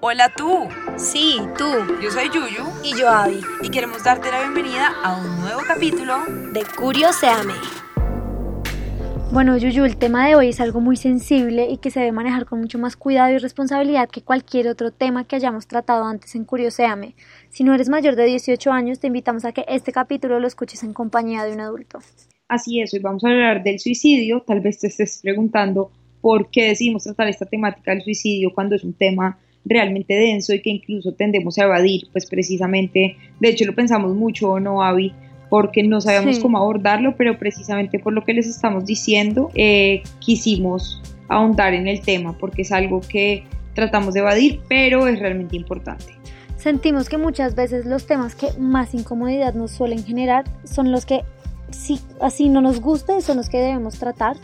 Hola 0.00 0.32
tú. 0.36 0.68
Sí, 0.96 1.40
tú. 1.58 1.64
Yo 2.00 2.12
soy 2.12 2.28
Yuyu. 2.32 2.64
Y 2.84 2.96
yo 2.96 3.08
Abby. 3.08 3.40
Y 3.64 3.68
queremos 3.68 4.04
darte 4.04 4.30
la 4.30 4.42
bienvenida 4.42 4.92
a 5.02 5.16
un 5.16 5.40
nuevo 5.40 5.58
capítulo 5.66 6.18
de 6.52 6.62
Curioseame. 6.76 7.54
Bueno, 9.32 9.56
Yuyu, 9.58 9.84
el 9.84 9.96
tema 9.96 10.28
de 10.28 10.36
hoy 10.36 10.50
es 10.50 10.60
algo 10.60 10.80
muy 10.80 10.96
sensible 10.96 11.68
y 11.68 11.78
que 11.78 11.90
se 11.90 11.98
debe 11.98 12.12
manejar 12.12 12.46
con 12.46 12.60
mucho 12.60 12.78
más 12.78 12.94
cuidado 12.96 13.34
y 13.34 13.38
responsabilidad 13.38 14.08
que 14.08 14.22
cualquier 14.22 14.68
otro 14.68 14.92
tema 14.92 15.26
que 15.26 15.34
hayamos 15.34 15.66
tratado 15.66 16.04
antes 16.04 16.36
en 16.36 16.44
Curioseame. 16.44 17.16
Si 17.48 17.64
no 17.64 17.74
eres 17.74 17.88
mayor 17.88 18.14
de 18.14 18.26
18 18.26 18.70
años, 18.70 19.00
te 19.00 19.08
invitamos 19.08 19.44
a 19.44 19.50
que 19.50 19.64
este 19.66 19.90
capítulo 19.90 20.38
lo 20.38 20.46
escuches 20.46 20.84
en 20.84 20.92
compañía 20.92 21.42
de 21.44 21.54
un 21.54 21.60
adulto. 21.60 21.98
Así 22.46 22.80
es, 22.80 22.94
hoy 22.94 23.00
vamos 23.00 23.24
a 23.24 23.30
hablar 23.30 23.64
del 23.64 23.80
suicidio. 23.80 24.42
Tal 24.46 24.60
vez 24.60 24.78
te 24.78 24.86
estés 24.86 25.18
preguntando 25.20 25.90
por 26.20 26.50
qué 26.50 26.68
decidimos 26.68 27.02
tratar 27.02 27.26
esta 27.26 27.46
temática 27.46 27.90
del 27.90 28.02
suicidio 28.02 28.52
cuando 28.54 28.76
es 28.76 28.84
un 28.84 28.92
tema 28.92 29.40
realmente 29.68 30.14
denso 30.14 30.54
y 30.54 30.60
que 30.60 30.70
incluso 30.70 31.12
tendemos 31.12 31.58
a 31.58 31.64
evadir, 31.64 32.08
pues 32.12 32.26
precisamente, 32.26 33.16
de 33.40 33.48
hecho 33.48 33.64
lo 33.64 33.74
pensamos 33.74 34.14
mucho, 34.14 34.58
¿no, 34.60 34.82
Avi? 34.82 35.12
Porque 35.50 35.82
no 35.82 36.00
sabemos 36.00 36.38
cómo 36.40 36.58
abordarlo, 36.58 37.16
pero 37.16 37.38
precisamente 37.38 37.98
por 37.98 38.12
lo 38.12 38.24
que 38.24 38.34
les 38.34 38.46
estamos 38.46 38.84
diciendo, 38.84 39.50
eh, 39.54 40.02
quisimos 40.20 41.02
ahondar 41.28 41.74
en 41.74 41.88
el 41.88 42.00
tema, 42.00 42.36
porque 42.36 42.62
es 42.62 42.72
algo 42.72 43.00
que 43.00 43.44
tratamos 43.74 44.14
de 44.14 44.20
evadir, 44.20 44.60
pero 44.68 45.06
es 45.06 45.18
realmente 45.18 45.56
importante. 45.56 46.06
Sentimos 46.56 47.08
que 47.08 47.18
muchas 47.18 47.54
veces 47.54 47.86
los 47.86 48.06
temas 48.06 48.34
que 48.34 48.48
más 48.58 48.92
incomodidad 48.92 49.54
nos 49.54 49.70
suelen 49.70 50.04
generar 50.04 50.44
son 50.64 50.90
los 50.90 51.06
que, 51.06 51.20
si 51.70 52.00
así 52.20 52.48
no 52.48 52.60
nos 52.60 52.80
gusta, 52.80 53.20
son 53.20 53.36
los 53.36 53.48
que 53.48 53.58
debemos 53.58 53.98
tratar 53.98 54.36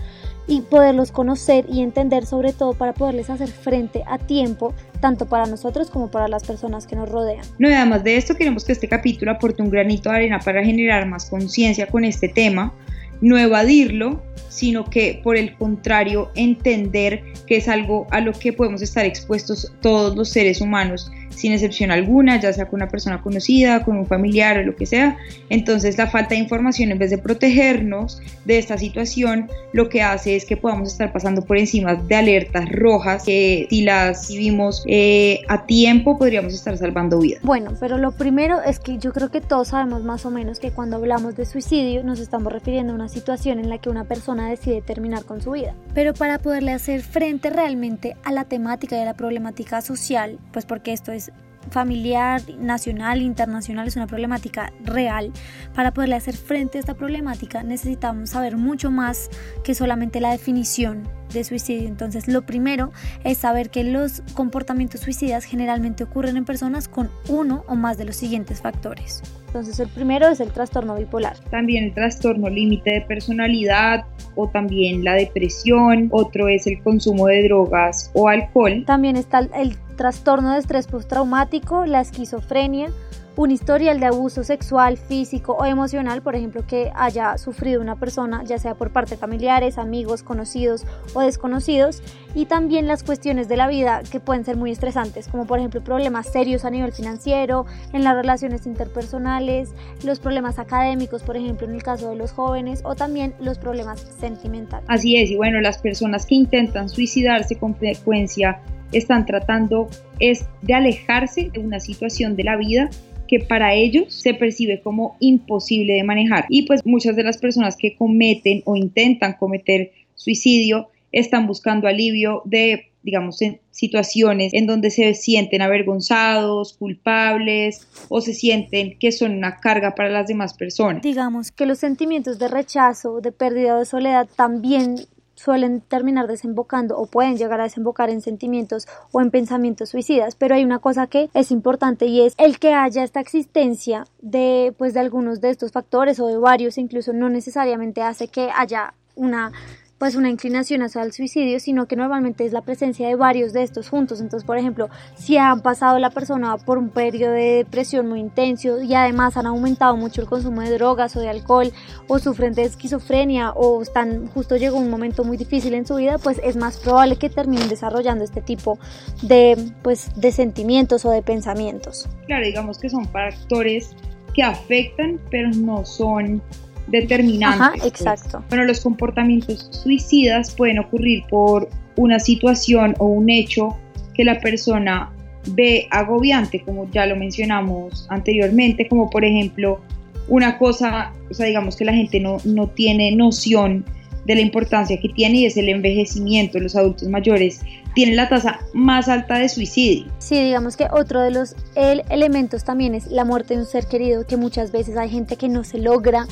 y 0.47 0.61
poderlos 0.62 1.11
conocer 1.11 1.65
y 1.71 1.80
entender 1.80 2.27
sobre 2.27 2.52
todo 2.52 2.75
para 2.75 2.93
poderles 2.93 3.30
hacer 3.30 3.48
frente 3.48 4.02
a 4.07 4.19
tiempo 4.19 4.75
tanto 5.01 5.27
para 5.27 5.47
nosotros 5.47 5.91
como 5.91 6.11
para 6.11 6.29
las 6.29 6.45
personas 6.45 6.87
que 6.87 6.97
nos 6.97 7.09
rodean. 7.09 7.45
No, 7.59 7.69
y 7.69 8.02
de 8.02 8.16
esto 8.16 8.35
queremos 8.35 8.65
que 8.65 8.73
este 8.73 8.88
capítulo 8.88 9.33
aporte 9.33 9.63
un 9.63 9.71
granito 9.71 10.10
de 10.10 10.16
arena 10.16 10.41
para 10.41 10.65
generar 10.65 11.07
más 11.07 11.29
conciencia 11.29 11.87
con 11.87 12.05
este 12.05 12.29
tema, 12.29 12.73
no 13.21 13.38
evadirlo, 13.38 14.23
sino 14.49 14.85
que 14.85 15.21
por 15.23 15.37
el 15.37 15.55
contrario 15.57 16.30
entender 16.35 17.23
que 17.46 17.57
es 17.57 17.68
algo 17.68 18.07
a 18.11 18.21
lo 18.21 18.33
que 18.33 18.52
podemos 18.52 18.83
estar 18.83 19.05
expuestos 19.05 19.73
todos 19.80 20.16
los 20.16 20.29
seres 20.29 20.61
humanos 20.61 21.11
sin 21.37 21.52
excepción 21.52 21.90
alguna, 21.90 22.40
ya 22.40 22.52
sea 22.52 22.66
con 22.66 22.79
una 22.80 22.88
persona 22.88 23.21
conocida, 23.23 23.85
con 23.85 23.96
un 23.96 24.07
familiar 24.07 24.59
o 24.59 24.63
lo 24.63 24.77
que 24.77 24.87
sea. 24.87 25.16
Entonces 25.49 25.99
la 25.99 26.07
falta 26.07 26.30
de 26.30 26.40
información 26.40 26.90
en 26.90 26.99
vez 26.99 27.10
de 27.10 27.18
protegernos 27.18 28.21
de 28.45 28.59
esta 28.59 28.79
situación, 28.79 29.49
lo 29.73 29.88
que 29.88 30.02
hace 30.02 30.37
es 30.37 30.45
que 30.45 30.57
podamos 30.57 30.93
estar 30.93 31.12
pasando 31.12 31.43
por 31.43 31.59
encima 31.59 31.95
de 31.95 32.15
alertas 32.15 32.68
rojas 32.71 33.24
que 33.24 33.66
si 33.71 33.82
las 33.82 34.29
vivimos 34.29 34.85
eh, 34.87 35.40
a 35.49 35.66
tiempo 35.66 36.18
podríamos 36.18 36.55
estar 36.55 36.77
salvando 36.77 37.18
vidas. 37.18 37.43
Bueno, 37.43 37.73
pero 37.80 37.99
lo 37.99 38.12
primero 38.12 38.60
es 38.62 38.79
que 38.79 38.99
yo 38.99 39.12
creo 39.12 39.30
que 39.30 39.40
todos 39.40 39.68
sabemos 39.68 40.02
más 40.05 40.27
o 40.27 40.30
menos 40.30 40.59
que 40.59 40.71
cuando 40.71 40.96
hablamos 40.96 41.37
de 41.37 41.45
suicidio 41.45 42.02
nos 42.05 42.21
estamos 42.21 42.52
refiriendo 42.52 42.93
a 42.93 42.96
una 42.96 43.09
situación 43.09 43.59
en 43.59 43.68
la 43.68 43.79
que 43.79 43.90
una 43.90 44.05
persona 44.05 44.49
decide 44.49 44.82
terminar 44.82 45.24
con 45.24 45.40
su 45.40 45.52
vida. 45.52 45.74
Pero 45.95 46.15
para 46.15 46.38
poderle 46.38 46.73
hacer 46.73 47.02
frente 47.02 47.51
realmente 47.51 48.16
a 48.24 48.32
la 48.32 48.45
temática 48.45 48.96
y 48.96 49.01
a 49.01 49.05
la 49.05 49.15
problemática 49.15 49.80
social, 49.80 50.38
pues 50.52 50.66
porque 50.66 50.93
esto 50.93 51.12
es 51.12 51.24
familiar, 51.71 52.43
nacional, 52.59 53.23
internacional, 53.23 53.89
es 53.89 53.97
una 53.97 54.07
problemática 54.07 54.73
real. 54.83 55.33
Para 55.75 55.93
poderle 55.93 56.17
hacer 56.17 56.37
frente 56.37 56.79
a 56.79 56.80
esta 56.80 56.95
problemática 56.95 57.63
necesitamos 57.63 58.30
saber 58.30 58.57
mucho 58.57 58.91
más 58.91 59.30
que 59.63 59.75
solamente 59.75 60.21
la 60.21 60.30
definición 60.30 61.09
de 61.33 61.45
suicidio. 61.45 61.89
Entonces, 61.89 62.29
lo 62.29 62.43
primero 62.43 62.93
es 63.25 63.39
saber 63.39 63.71
que 63.71 63.83
los 63.83 64.22
comportamientos 64.34 65.00
suicidas 65.00 65.45
generalmente 65.45 66.05
ocurren 66.05 66.37
en 66.37 66.45
personas 66.45 66.89
con 66.89 67.11
uno 67.28 67.65
o 67.67 67.75
más 67.75 67.99
de 67.99 68.05
los 68.05 68.17
siguientes 68.17 68.61
factores. 68.61 69.22
Entonces, 69.47 69.78
el 69.81 69.89
primero 69.89 70.28
es 70.28 70.41
el 70.41 70.50
trastorno 70.50 70.97
bipolar. 70.97 71.39
También 71.50 71.84
el 71.84 71.95
trastorno 71.95 72.49
límite 72.49 72.95
de 72.95 73.00
personalidad 73.03 74.05
o 74.34 74.49
también 74.49 75.05
la 75.05 75.15
depresión. 75.15 76.09
Otro 76.11 76.49
es 76.49 76.67
el 76.67 76.83
consumo 76.83 77.27
de 77.27 77.45
drogas 77.45 78.11
o 78.15 78.29
alcohol. 78.29 78.84
También 78.87 79.17
está 79.17 79.39
el 79.39 79.77
trastorno 79.97 80.53
de 80.53 80.59
estrés 80.59 80.87
postraumático, 80.87 81.87
la 81.87 82.00
esquizofrenia, 82.00 82.91
un 83.37 83.50
historial 83.50 83.99
de 83.99 84.06
abuso 84.06 84.44
sexual, 84.44 84.97
físico 84.97 85.56
o 85.59 85.65
emocional, 85.65 86.22
por 86.22 86.37
ejemplo, 86.37 86.65
que 86.66 86.93
haya 86.94 87.37
sufrido 87.37 87.81
una 87.81 87.97
persona, 87.97 88.44
ya 88.44 88.59
sea 88.59 88.75
por 88.75 88.91
parte 88.91 89.12
de 89.12 89.16
familiares, 89.16 89.77
amigos, 89.78 90.22
conocidos 90.22 90.87
o 91.15 91.21
desconocidos, 91.21 92.03
y 92.34 92.47
también 92.47 92.87
las 92.87 93.03
cuestiones 93.03 93.49
de 93.49 93.56
la 93.56 93.66
vida 93.66 94.03
que 94.10 94.21
pueden 94.21 94.44
ser 94.44 94.56
muy 94.56 94.71
estresantes, 94.71 95.28
como 95.28 95.47
por 95.47 95.59
ejemplo 95.59 95.83
problemas 95.83 96.28
serios 96.28 96.65
a 96.65 96.71
nivel 96.71 96.93
financiero, 96.93 97.66
en 97.93 98.04
las 98.04 98.15
relaciones 98.15 98.66
interpersonales, 98.66 99.75
los 100.04 100.21
problemas 100.21 100.59
académicos, 100.59 101.22
por 101.22 101.37
ejemplo, 101.37 101.66
en 101.66 101.75
el 101.75 101.83
caso 101.83 102.10
de 102.10 102.16
los 102.16 102.33
jóvenes, 102.33 102.83
o 102.84 102.94
también 102.94 103.34
los 103.41 103.59
problemas 103.59 104.00
sentimentales. 104.00 104.87
Así 104.88 105.16
es, 105.16 105.31
y 105.31 105.37
bueno, 105.37 105.60
las 105.60 105.78
personas 105.78 106.27
que 106.27 106.37
intentan 106.37 106.88
suicidarse 106.88 107.56
con 107.56 107.75
frecuencia 107.75 108.60
están 108.94 109.27
tratando 109.27 109.88
es 110.19 110.47
de 110.62 110.75
alejarse 110.75 111.50
de 111.53 111.59
una 111.59 111.81
situación 111.81 112.37
de 112.37 112.44
la 112.44 112.56
vida 112.56 112.91
que 113.28 113.41
para 113.41 113.75
ellos 113.75 114.12
se 114.15 114.34
percibe 114.34 114.81
como 114.81 115.16
imposible 115.21 115.94
de 115.94 116.05
manejar. 116.05 116.47
Y 116.49 116.66
pues 116.66 116.84
muchas 116.84 117.16
de 117.16 117.25
las 117.25 117.38
personas 117.38 117.77
que 117.77 117.97
cometen 117.97 118.62
o 118.65 118.77
intentan 118.77 119.34
cometer 119.34 119.93
suicidio 120.15 120.88
están 121.12 121.47
buscando 121.47 121.87
alivio 121.87 122.43
de, 122.44 122.91
digamos, 123.03 123.41
en 123.41 123.60
situaciones 123.71 124.53
en 124.53 124.66
donde 124.66 124.91
se 124.91 125.15
sienten 125.15 125.62
avergonzados, 125.62 126.75
culpables 126.75 127.87
o 128.09 128.21
se 128.21 128.34
sienten 128.34 128.99
que 128.99 129.12
son 129.12 129.33
una 129.37 129.56
carga 129.56 129.94
para 129.94 130.10
las 130.10 130.27
demás 130.27 130.54
personas. 130.54 131.03
Digamos 131.03 131.53
que 131.53 131.66
los 131.66 131.78
sentimientos 131.78 132.38
de 132.38 132.49
rechazo, 132.49 133.21
de 133.21 133.33
pérdida 133.33 133.78
de 133.78 133.84
soledad 133.84 134.28
también 134.37 134.97
suelen 135.44 135.82
terminar 135.82 136.27
desembocando 136.27 136.97
o 136.97 137.06
pueden 137.06 137.37
llegar 137.37 137.60
a 137.60 137.65
desembocar 137.65 138.09
en 138.09 138.22
sentimientos 138.22 138.87
o 139.12 139.21
en 139.21 139.31
pensamientos 139.31 139.91
suicidas, 139.91 140.37
pero 140.37 140.55
hay 140.55 140.65
una 140.65 140.78
cosa 140.78 141.06
que 141.06 141.28
es 141.34 141.50
importante 141.50 142.06
y 142.06 142.22
es 142.22 142.34
el 142.38 142.59
que 142.59 142.72
haya 142.72 143.05
esta 143.05 143.21
existencia 143.21 144.06
de 144.22 144.75
pues 144.78 144.94
de 144.94 145.00
algunos 145.00 145.41
de 145.41 145.50
estos 145.50 145.72
factores 145.72 146.19
o 146.19 146.27
de 146.28 146.38
varios 146.38 146.78
incluso 146.78 147.12
no 147.12 147.28
necesariamente 147.28 148.03
hace 148.03 148.28
que 148.28 148.50
haya 148.54 148.94
una 149.16 149.53
pues 149.99 150.16
una 150.16 150.28
inclinación 150.28 150.82
hacia 150.82 151.03
el 151.03 151.12
suicidio, 151.12 151.60
sino 151.60 151.87
que 151.87 151.97
normalmente 151.97 152.44
es 152.44 152.53
la 152.53 152.62
presencia 152.62 153.09
de 153.09 153.15
varios 153.15 153.53
de 153.53 153.62
estos 153.62 153.88
juntos. 153.88 154.21
Entonces, 154.21 154.47
por 154.47 154.59
ejemplo, 154.59 154.88
si 155.16 155.37
han 155.37 155.60
pasado 155.60 155.99
la 155.99 156.10
persona 156.10 156.56
por 156.59 156.78
un 156.78 156.91
periodo 156.91 157.32
de 157.32 157.65
depresión 157.65 158.09
muy 158.09 158.21
intenso 158.21 158.83
y 158.83 158.94
además 158.94 159.37
han 159.37 159.47
aumentado 159.47 159.97
mucho 159.97 160.21
el 160.21 160.28
consumo 160.28 160.62
de 160.62 160.71
drogas 160.71 161.16
o 161.16 161.21
de 161.21 161.28
alcohol 161.28 161.72
o 162.09 162.19
sufren 162.19 162.54
de 162.54 162.65
esquizofrenia 162.65 163.53
o 163.53 163.83
están 163.83 164.27
justo 164.28 164.56
llegó 164.56 164.78
un 164.78 164.91
momento 164.91 165.25
muy 165.25 165.37
difícil 165.37 165.75
en 165.75 165.87
su 165.87 165.97
vida, 165.97 166.19
pues 166.19 166.41
es 166.43 166.56
más 166.56 166.78
probable 166.78 167.16
que 167.16 167.31
terminen 167.31 167.69
desarrollando 167.69 168.25
este 168.25 168.41
tipo 168.41 168.78
de 169.22 169.56
pues 169.83 170.10
de 170.16 170.33
sentimientos 170.33 171.04
o 171.04 171.10
de 171.10 171.22
pensamientos. 171.22 172.09
Claro, 172.27 172.44
digamos 172.44 172.78
que 172.78 172.88
son 172.88 173.06
factores 173.09 173.94
que 174.34 174.43
afectan, 174.43 175.21
pero 175.31 175.50
no 175.50 175.84
son 175.84 176.43
determinantes. 176.87 177.61
Ajá, 177.61 177.72
pues. 177.72 177.87
exacto. 177.87 178.45
Bueno, 178.49 178.65
los 178.65 178.81
comportamientos 178.81 179.69
suicidas 179.71 180.55
pueden 180.55 180.78
ocurrir 180.78 181.22
por 181.28 181.69
una 181.97 182.19
situación 182.19 182.95
o 182.99 183.06
un 183.06 183.31
hecho 183.31 183.77
que 184.15 184.25
la 184.25 184.41
persona 184.41 185.11
ve 185.49 185.87
agobiante, 185.91 186.62
como 186.62 186.91
ya 186.91 187.06
lo 187.06 187.17
mencionamos 187.17 188.06
anteriormente, 188.11 188.89
como 188.89 189.11
por 189.11 189.25
ejemplo 189.25 189.81
una 190.28 190.56
cosa, 190.56 191.12
o 191.31 191.34
sea, 191.34 191.47
digamos 191.47 191.77
que 191.77 191.84
la 191.84 191.93
gente 191.93 192.19
no, 192.21 192.39
no 192.45 192.69
tiene 192.69 193.15
noción 193.15 193.84
de 194.25 194.35
la 194.35 194.41
importancia 194.41 194.99
que 195.01 195.09
tiene 195.09 195.39
y 195.39 195.47
es 195.47 195.57
el 195.57 195.69
envejecimiento. 195.69 196.59
Los 196.59 196.77
adultos 196.77 197.09
mayores 197.09 197.61
tienen 197.95 198.17
la 198.17 198.29
tasa 198.29 198.61
más 198.73 199.09
alta 199.09 199.39
de 199.39 199.49
suicidio. 199.49 200.11
Sí, 200.19 200.43
digamos 200.43 200.77
que 200.77 200.89
otro 200.91 201.21
de 201.21 201.31
los 201.31 201.54
elementos 201.75 202.65
también 202.65 202.95
es 202.95 203.07
la 203.07 203.25
muerte 203.25 203.54
de 203.54 203.60
un 203.60 203.66
ser 203.66 203.87
querido, 203.87 204.27
que 204.27 204.37
muchas 204.37 204.72
veces 204.72 204.97
hay 204.97 205.10
gente 205.10 205.37
que 205.37 205.48
no 205.48 205.65
se 205.65 205.78
logra 205.78 206.27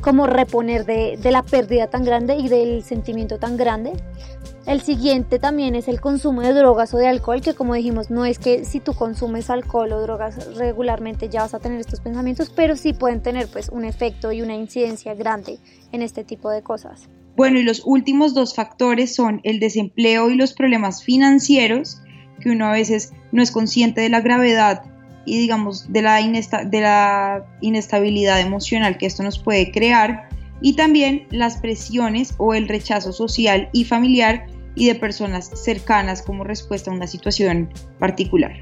como 0.00 0.26
reponer 0.26 0.84
de, 0.84 1.16
de 1.16 1.30
la 1.30 1.42
pérdida 1.42 1.86
tan 1.88 2.04
grande 2.04 2.36
y 2.36 2.48
del 2.48 2.82
sentimiento 2.82 3.38
tan 3.38 3.56
grande. 3.56 3.92
El 4.66 4.80
siguiente 4.80 5.38
también 5.38 5.74
es 5.74 5.88
el 5.88 6.00
consumo 6.00 6.40
de 6.40 6.54
drogas 6.54 6.94
o 6.94 6.96
de 6.96 7.06
alcohol, 7.06 7.42
que 7.42 7.52
como 7.52 7.74
dijimos, 7.74 8.10
no 8.10 8.24
es 8.24 8.38
que 8.38 8.64
si 8.64 8.80
tú 8.80 8.94
consumes 8.94 9.50
alcohol 9.50 9.92
o 9.92 10.00
drogas 10.00 10.56
regularmente 10.56 11.28
ya 11.28 11.42
vas 11.42 11.52
a 11.52 11.60
tener 11.60 11.80
estos 11.80 12.00
pensamientos, 12.00 12.50
pero 12.50 12.74
sí 12.74 12.94
pueden 12.94 13.20
tener 13.20 13.46
pues 13.48 13.68
un 13.68 13.84
efecto 13.84 14.32
y 14.32 14.40
una 14.40 14.54
incidencia 14.54 15.14
grande 15.14 15.58
en 15.92 16.00
este 16.00 16.24
tipo 16.24 16.48
de 16.48 16.62
cosas. 16.62 17.10
Bueno, 17.36 17.58
y 17.58 17.62
los 17.64 17.82
últimos 17.84 18.34
dos 18.34 18.54
factores 18.54 19.14
son 19.14 19.40
el 19.42 19.58
desempleo 19.58 20.30
y 20.30 20.36
los 20.36 20.52
problemas 20.52 21.02
financieros, 21.02 22.00
que 22.40 22.50
uno 22.50 22.66
a 22.66 22.72
veces 22.72 23.12
no 23.32 23.42
es 23.42 23.50
consciente 23.50 24.00
de 24.00 24.08
la 24.08 24.20
gravedad 24.20 24.82
y 25.26 25.38
digamos 25.38 25.92
de 25.92 26.02
la, 26.02 26.20
de 26.20 26.80
la 26.80 27.46
inestabilidad 27.60 28.40
emocional 28.40 28.98
que 28.98 29.06
esto 29.06 29.22
nos 29.22 29.38
puede 29.38 29.72
crear, 29.72 30.28
y 30.60 30.74
también 30.74 31.26
las 31.30 31.58
presiones 31.58 32.34
o 32.38 32.54
el 32.54 32.68
rechazo 32.68 33.12
social 33.12 33.68
y 33.72 33.84
familiar 33.84 34.46
y 34.74 34.86
de 34.86 34.94
personas 34.94 35.50
cercanas 35.54 36.22
como 36.22 36.44
respuesta 36.44 36.90
a 36.90 36.94
una 36.94 37.06
situación 37.06 37.70
particular. 37.98 38.52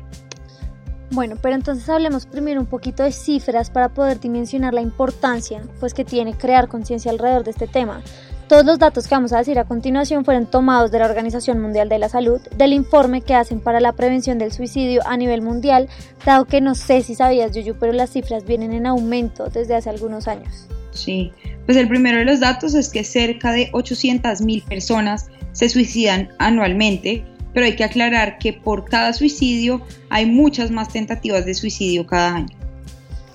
Bueno, 1.11 1.37
pero 1.41 1.55
entonces 1.55 1.89
hablemos 1.91 2.25
primero 2.25 2.59
un 2.59 2.67
poquito 2.67 3.03
de 3.03 3.13
cifras 3.13 3.69
para 3.71 3.91
poder 3.91 4.19
dimensionar 4.19 4.73
la 4.73 4.81
importancia 4.81 5.63
pues, 5.79 5.93
que 5.93 6.05
tiene 6.05 6.35
crear 6.35 6.69
conciencia 6.69 7.11
alrededor 7.11 7.45
de 7.45 7.51
este 7.51 7.67
tema. 7.67 8.03
Todos 8.49 8.67
los 8.67 8.79
datos 8.79 9.07
que 9.07 9.15
vamos 9.15 9.33
a 9.33 9.39
decir 9.39 9.59
a 9.59 9.65
continuación 9.65 10.25
fueron 10.25 10.47
tomados 10.47 10.91
de 10.91 10.99
la 10.99 11.07
Organización 11.07 11.61
Mundial 11.61 11.89
de 11.89 11.99
la 11.99 12.09
Salud, 12.09 12.41
del 12.57 12.73
informe 12.73 13.23
que 13.23 13.35
hacen 13.35 13.61
para 13.61 13.81
la 13.81 13.93
prevención 13.93 14.39
del 14.39 14.53
suicidio 14.53 15.01
a 15.07 15.17
nivel 15.17 15.41
mundial, 15.43 15.89
dado 16.27 16.45
que 16.45 16.61
no 16.61 16.75
sé 16.75 17.03
si 17.03 17.15
sabías, 17.15 17.55
Yuyu, 17.55 17.77
pero 17.79 17.93
las 17.93 18.11
cifras 18.11 18.45
vienen 18.45 18.73
en 18.73 18.87
aumento 18.87 19.49
desde 19.49 19.75
hace 19.75 19.89
algunos 19.89 20.29
años. 20.29 20.67
Sí, 20.91 21.33
pues 21.65 21.79
el 21.79 21.89
primero 21.89 22.19
de 22.19 22.27
los 22.27 22.41
datos 22.41 22.75
es 22.75 22.91
que 22.91 23.05
cerca 23.05 23.53
de 23.53 23.71
800.000 23.73 24.65
personas 24.65 25.29
se 25.53 25.69
suicidan 25.69 26.29
anualmente, 26.39 27.25
pero 27.55 27.67
hay 27.67 27.77
que 27.77 27.85
aclarar 27.85 28.39
que 28.39 28.53
por 28.53 28.85
cada 28.85 29.13
suicidio 29.13 29.81
hay 30.11 30.27
muchas 30.27 30.71
más 30.71 30.89
tentativas 30.89 31.47
de 31.47 31.55
suicidio 31.55 32.07
cada 32.07 32.35
año. 32.35 32.62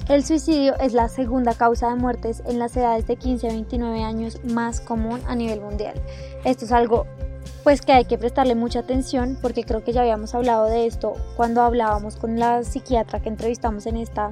El 0.09 0.23
suicidio 0.23 0.73
es 0.79 0.93
la 0.93 1.09
segunda 1.09 1.53
causa 1.53 1.89
de 1.89 1.95
muertes 1.95 2.41
en 2.45 2.59
las 2.59 2.77
edades 2.77 3.05
de 3.07 3.17
15 3.17 3.49
a 3.49 3.51
29 3.51 4.03
años 4.03 4.39
más 4.45 4.79
común 4.79 5.19
a 5.27 5.35
nivel 5.35 5.59
mundial. 5.59 5.95
Esto 6.45 6.63
es 6.63 6.71
algo 6.71 7.05
pues 7.65 7.81
que 7.81 7.91
hay 7.91 8.05
que 8.05 8.17
prestarle 8.17 8.55
mucha 8.55 8.79
atención 8.79 9.37
porque 9.41 9.65
creo 9.65 9.83
que 9.83 9.91
ya 9.91 9.99
habíamos 9.99 10.33
hablado 10.33 10.67
de 10.67 10.87
esto 10.87 11.15
cuando 11.35 11.61
hablábamos 11.61 12.15
con 12.15 12.39
la 12.39 12.63
psiquiatra 12.63 13.21
que 13.21 13.27
entrevistamos 13.27 13.85
en 13.85 13.97
esta 13.97 14.31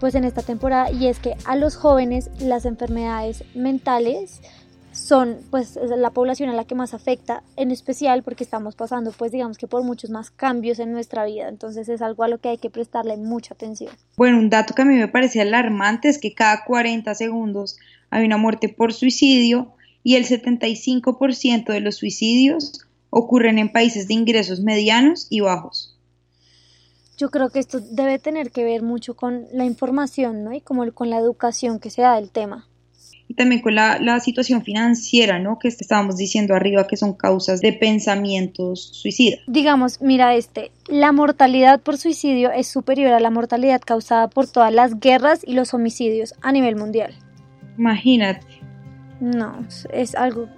pues 0.00 0.16
en 0.16 0.24
esta 0.24 0.42
temporada 0.42 0.90
y 0.90 1.06
es 1.06 1.20
que 1.20 1.36
a 1.44 1.54
los 1.54 1.76
jóvenes 1.76 2.28
las 2.40 2.64
enfermedades 2.64 3.44
mentales 3.54 4.42
son 5.06 5.38
pues 5.50 5.78
la 5.96 6.10
población 6.10 6.48
a 6.48 6.52
la 6.52 6.64
que 6.64 6.74
más 6.74 6.92
afecta, 6.92 7.44
en 7.54 7.70
especial 7.70 8.24
porque 8.24 8.42
estamos 8.42 8.74
pasando 8.74 9.12
pues 9.12 9.30
digamos 9.30 9.56
que 9.56 9.68
por 9.68 9.84
muchos 9.84 10.10
más 10.10 10.32
cambios 10.32 10.80
en 10.80 10.90
nuestra 10.90 11.24
vida, 11.24 11.48
entonces 11.48 11.88
es 11.88 12.02
algo 12.02 12.24
a 12.24 12.28
lo 12.28 12.38
que 12.38 12.48
hay 12.48 12.58
que 12.58 12.70
prestarle 12.70 13.16
mucha 13.16 13.54
atención. 13.54 13.92
Bueno, 14.16 14.38
un 14.38 14.50
dato 14.50 14.74
que 14.74 14.82
a 14.82 14.84
mí 14.84 14.96
me 14.96 15.06
parece 15.06 15.40
alarmante 15.40 16.08
es 16.08 16.18
que 16.18 16.34
cada 16.34 16.64
40 16.64 17.14
segundos 17.14 17.78
hay 18.10 18.26
una 18.26 18.36
muerte 18.36 18.68
por 18.68 18.92
suicidio 18.92 19.74
y 20.02 20.16
el 20.16 20.24
75% 20.24 21.72
de 21.72 21.80
los 21.80 21.94
suicidios 21.94 22.80
ocurren 23.10 23.60
en 23.60 23.70
países 23.70 24.08
de 24.08 24.14
ingresos 24.14 24.60
medianos 24.60 25.28
y 25.30 25.38
bajos. 25.38 25.96
Yo 27.16 27.30
creo 27.30 27.50
que 27.50 27.60
esto 27.60 27.78
debe 27.78 28.18
tener 28.18 28.50
que 28.50 28.64
ver 28.64 28.82
mucho 28.82 29.14
con 29.14 29.46
la 29.52 29.64
información, 29.64 30.42
¿no? 30.42 30.52
Y 30.52 30.60
como 30.60 30.90
con 30.92 31.10
la 31.10 31.18
educación 31.18 31.78
que 31.78 31.90
se 31.90 32.02
da 32.02 32.16
del 32.16 32.30
tema 32.30 32.66
y 33.28 33.34
también 33.34 33.60
con 33.60 33.74
la, 33.74 34.20
situación 34.20 34.62
financiera, 34.62 35.38
¿no? 35.38 35.58
Que 35.58 35.68
estábamos 35.68 36.16
diciendo 36.16 36.54
arriba 36.54 36.86
que 36.86 36.96
son 36.96 37.14
causas 37.14 37.60
de 37.60 37.72
pensamientos 37.72 38.90
suicidas. 38.92 39.40
Digamos, 39.46 40.00
mira 40.00 40.34
este, 40.34 40.70
la 40.86 41.12
mortalidad 41.12 41.80
por 41.80 41.98
suicidio 41.98 42.50
es 42.50 42.68
superior 42.68 43.12
a 43.12 43.20
la 43.20 43.30
mortalidad 43.30 43.80
causada 43.80 44.28
por 44.28 44.46
todas 44.46 44.72
las 44.72 45.00
guerras 45.00 45.40
y 45.44 45.54
los 45.54 45.74
homicidios 45.74 46.34
a 46.42 46.52
nivel 46.52 46.76
mundial. 46.76 47.14
Imagínate. 47.78 48.46
No, 49.20 49.66
es 49.92 50.14
algo 50.14 50.48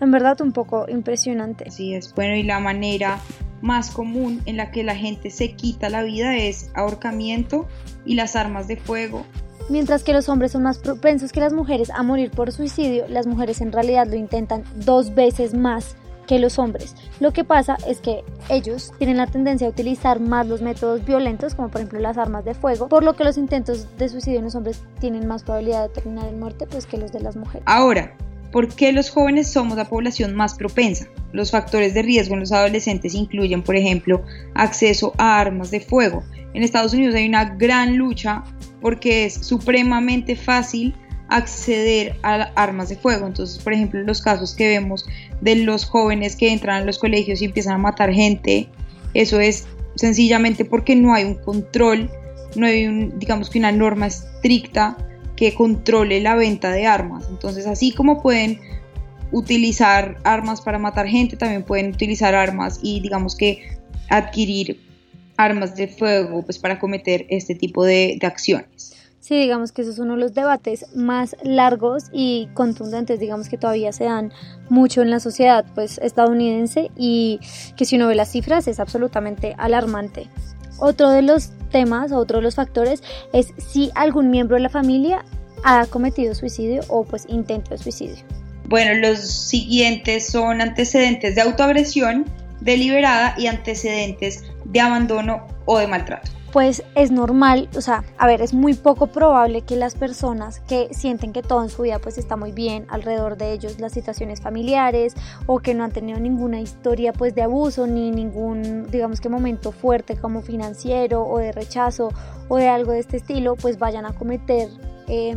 en 0.00 0.10
verdad 0.10 0.40
un 0.40 0.52
poco 0.52 0.86
impresionante. 0.88 1.70
Sí, 1.70 1.94
es 1.94 2.14
bueno 2.14 2.34
y 2.34 2.42
la 2.42 2.58
manera 2.58 3.20
más 3.60 3.90
común 3.90 4.40
en 4.46 4.56
la 4.56 4.70
que 4.70 4.82
la 4.82 4.96
gente 4.96 5.30
se 5.30 5.52
quita 5.52 5.90
la 5.90 6.02
vida 6.02 6.36
es 6.36 6.70
ahorcamiento 6.74 7.68
y 8.06 8.14
las 8.14 8.36
armas 8.36 8.68
de 8.68 8.76
fuego 8.76 9.26
Mientras 9.68 10.02
que 10.02 10.12
los 10.12 10.28
hombres 10.28 10.52
son 10.52 10.62
más 10.62 10.78
propensos 10.78 11.32
que 11.32 11.40
las 11.40 11.52
mujeres 11.52 11.90
a 11.90 12.02
morir 12.02 12.30
por 12.30 12.50
suicidio, 12.52 13.06
las 13.08 13.26
mujeres 13.26 13.60
en 13.60 13.72
realidad 13.72 14.06
lo 14.06 14.16
intentan 14.16 14.64
dos 14.74 15.14
veces 15.14 15.54
más 15.54 15.96
que 16.26 16.38
los 16.38 16.58
hombres. 16.58 16.94
Lo 17.18 17.32
que 17.32 17.42
pasa 17.42 17.76
es 17.88 18.00
que 18.00 18.22
ellos 18.48 18.92
tienen 18.98 19.16
la 19.16 19.26
tendencia 19.26 19.66
a 19.66 19.70
utilizar 19.70 20.20
más 20.20 20.46
los 20.46 20.62
métodos 20.62 21.04
violentos, 21.04 21.54
como 21.54 21.68
por 21.68 21.80
ejemplo 21.80 21.98
las 21.98 22.18
armas 22.18 22.44
de 22.44 22.54
fuego, 22.54 22.88
por 22.88 23.02
lo 23.02 23.14
que 23.14 23.24
los 23.24 23.36
intentos 23.36 23.86
de 23.98 24.08
suicidio 24.08 24.38
en 24.38 24.44
los 24.44 24.54
hombres 24.54 24.82
tienen 25.00 25.26
más 25.26 25.42
probabilidad 25.42 25.88
de 25.88 25.94
terminar 25.94 26.28
en 26.28 26.38
muerte 26.38 26.66
pues, 26.68 26.86
que 26.86 26.98
los 26.98 27.10
de 27.10 27.20
las 27.20 27.36
mujeres. 27.36 27.64
Ahora, 27.66 28.14
¿Por 28.52 28.66
qué 28.66 28.92
los 28.92 29.10
jóvenes 29.10 29.48
somos 29.52 29.76
la 29.76 29.88
población 29.88 30.34
más 30.34 30.54
propensa? 30.54 31.06
Los 31.32 31.52
factores 31.52 31.94
de 31.94 32.02
riesgo 32.02 32.34
en 32.34 32.40
los 32.40 32.50
adolescentes 32.50 33.14
incluyen, 33.14 33.62
por 33.62 33.76
ejemplo, 33.76 34.24
acceso 34.54 35.12
a 35.18 35.38
armas 35.38 35.70
de 35.70 35.78
fuego. 35.78 36.24
En 36.54 36.62
Estados 36.62 36.92
Unidos 36.92 37.14
hay 37.14 37.28
una 37.28 37.44
gran 37.44 37.96
lucha 37.96 38.42
porque 38.80 39.24
es 39.26 39.34
supremamente 39.34 40.36
fácil 40.36 40.94
acceder 41.28 42.16
a 42.22 42.50
armas 42.56 42.88
de 42.88 42.96
fuego. 42.96 43.26
Entonces, 43.26 43.62
por 43.62 43.72
ejemplo, 43.72 44.02
los 44.02 44.20
casos 44.20 44.54
que 44.54 44.68
vemos 44.68 45.06
de 45.40 45.56
los 45.56 45.84
jóvenes 45.84 46.36
que 46.36 46.52
entran 46.52 46.82
a 46.82 46.84
los 46.84 46.98
colegios 46.98 47.40
y 47.40 47.44
empiezan 47.44 47.74
a 47.74 47.78
matar 47.78 48.12
gente, 48.12 48.68
eso 49.14 49.40
es 49.40 49.66
sencillamente 49.94 50.64
porque 50.64 50.96
no 50.96 51.14
hay 51.14 51.24
un 51.24 51.34
control, 51.34 52.10
no 52.56 52.66
hay 52.66 53.10
digamos 53.16 53.48
que 53.48 53.58
una 53.58 53.72
norma 53.72 54.06
estricta 54.06 54.96
que 55.36 55.54
controle 55.54 56.20
la 56.20 56.34
venta 56.34 56.72
de 56.72 56.86
armas. 56.86 57.26
Entonces, 57.30 57.66
así 57.66 57.92
como 57.92 58.22
pueden 58.22 58.60
utilizar 59.32 60.18
armas 60.24 60.60
para 60.60 60.78
matar 60.78 61.06
gente, 61.06 61.36
también 61.36 61.62
pueden 61.62 61.92
utilizar 61.92 62.34
armas 62.34 62.80
y 62.82 63.00
digamos 63.00 63.36
que 63.36 63.78
adquirir 64.08 64.89
armas 65.40 65.74
de 65.74 65.88
fuego 65.88 66.42
pues 66.42 66.58
para 66.58 66.78
cometer 66.78 67.26
este 67.30 67.54
tipo 67.54 67.84
de, 67.84 68.18
de 68.20 68.26
acciones. 68.26 68.94
Sí, 69.20 69.36
digamos 69.36 69.70
que 69.70 69.82
eso 69.82 69.90
es 69.90 69.98
uno 69.98 70.14
de 70.14 70.20
los 70.20 70.34
debates 70.34 70.86
más 70.94 71.36
largos 71.42 72.04
y 72.12 72.48
contundentes, 72.54 73.20
digamos 73.20 73.48
que 73.48 73.58
todavía 73.58 73.92
se 73.92 74.04
dan 74.04 74.32
mucho 74.70 75.02
en 75.02 75.10
la 75.10 75.20
sociedad 75.20 75.64
pues 75.74 75.98
estadounidense 75.98 76.90
y 76.96 77.38
que 77.76 77.84
si 77.84 77.96
uno 77.96 78.08
ve 78.08 78.14
las 78.14 78.32
cifras 78.32 78.66
es 78.66 78.80
absolutamente 78.80 79.54
alarmante. 79.58 80.26
Otro 80.78 81.10
de 81.10 81.22
los 81.22 81.50
temas, 81.70 82.12
otro 82.12 82.38
de 82.38 82.42
los 82.42 82.54
factores 82.54 83.02
es 83.32 83.52
si 83.58 83.90
algún 83.94 84.30
miembro 84.30 84.56
de 84.56 84.62
la 84.62 84.70
familia 84.70 85.24
ha 85.64 85.86
cometido 85.86 86.34
suicidio 86.34 86.82
o 86.88 87.04
pues 87.04 87.26
intento 87.28 87.70
de 87.70 87.78
suicidio. 87.78 88.24
Bueno, 88.64 88.94
los 88.94 89.18
siguientes 89.20 90.26
son 90.26 90.60
antecedentes 90.60 91.34
de 91.34 91.42
autoagresión 91.42 92.24
deliberada 92.60 93.34
y 93.38 93.46
antecedentes 93.46 94.44
de 94.70 94.80
abandono 94.80 95.46
o 95.66 95.78
de 95.78 95.86
maltrato. 95.86 96.30
Pues 96.52 96.82
es 96.96 97.12
normal, 97.12 97.68
o 97.76 97.80
sea, 97.80 98.02
a 98.18 98.26
ver, 98.26 98.42
es 98.42 98.52
muy 98.52 98.74
poco 98.74 99.06
probable 99.06 99.62
que 99.62 99.76
las 99.76 99.94
personas 99.94 100.58
que 100.58 100.88
sienten 100.90 101.32
que 101.32 101.42
todo 101.42 101.62
en 101.62 101.68
su 101.68 101.82
vida 101.82 102.00
pues 102.00 102.18
está 102.18 102.36
muy 102.36 102.50
bien 102.50 102.86
alrededor 102.88 103.36
de 103.36 103.52
ellos, 103.52 103.78
las 103.78 103.92
situaciones 103.92 104.40
familiares 104.40 105.14
o 105.46 105.60
que 105.60 105.74
no 105.74 105.84
han 105.84 105.92
tenido 105.92 106.18
ninguna 106.18 106.60
historia 106.60 107.12
pues 107.12 107.36
de 107.36 107.42
abuso 107.42 107.86
ni 107.86 108.10
ningún, 108.10 108.90
digamos 108.90 109.20
que 109.20 109.28
momento 109.28 109.70
fuerte 109.70 110.16
como 110.16 110.42
financiero 110.42 111.22
o 111.22 111.38
de 111.38 111.52
rechazo 111.52 112.08
o 112.48 112.56
de 112.56 112.68
algo 112.68 112.90
de 112.92 112.98
este 112.98 113.18
estilo, 113.18 113.54
pues 113.54 113.78
vayan 113.78 114.04
a 114.04 114.12
cometer 114.12 114.68
eh, 115.06 115.36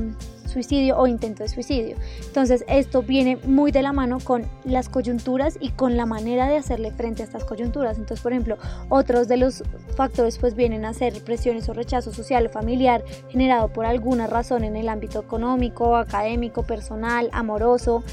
suicidio 0.53 0.97
o 0.97 1.07
intento 1.07 1.43
de 1.43 1.49
suicidio. 1.49 1.97
Entonces 2.25 2.63
esto 2.67 3.03
viene 3.03 3.37
muy 3.45 3.71
de 3.71 3.81
la 3.81 3.91
mano 3.91 4.19
con 4.23 4.45
las 4.63 4.89
coyunturas 4.89 5.57
y 5.59 5.69
con 5.71 5.97
la 5.97 6.05
manera 6.05 6.47
de 6.47 6.57
hacerle 6.57 6.91
frente 6.91 7.23
a 7.23 7.25
estas 7.25 7.43
coyunturas. 7.43 7.97
Entonces, 7.97 8.21
por 8.21 8.31
ejemplo, 8.31 8.57
otros 8.89 9.27
de 9.27 9.37
los 9.37 9.63
factores 9.95 10.37
pues 10.37 10.55
vienen 10.55 10.85
a 10.85 10.93
ser 10.93 11.21
presiones 11.23 11.67
o 11.69 11.73
rechazo 11.73 12.13
social 12.13 12.45
o 12.45 12.49
familiar 12.49 13.03
generado 13.29 13.69
por 13.69 13.85
alguna 13.85 14.27
razón 14.27 14.63
en 14.63 14.75
el 14.75 14.89
ámbito 14.89 15.19
económico, 15.19 15.95
académico, 15.95 16.63
personal, 16.63 17.29
amoroso. 17.33 18.03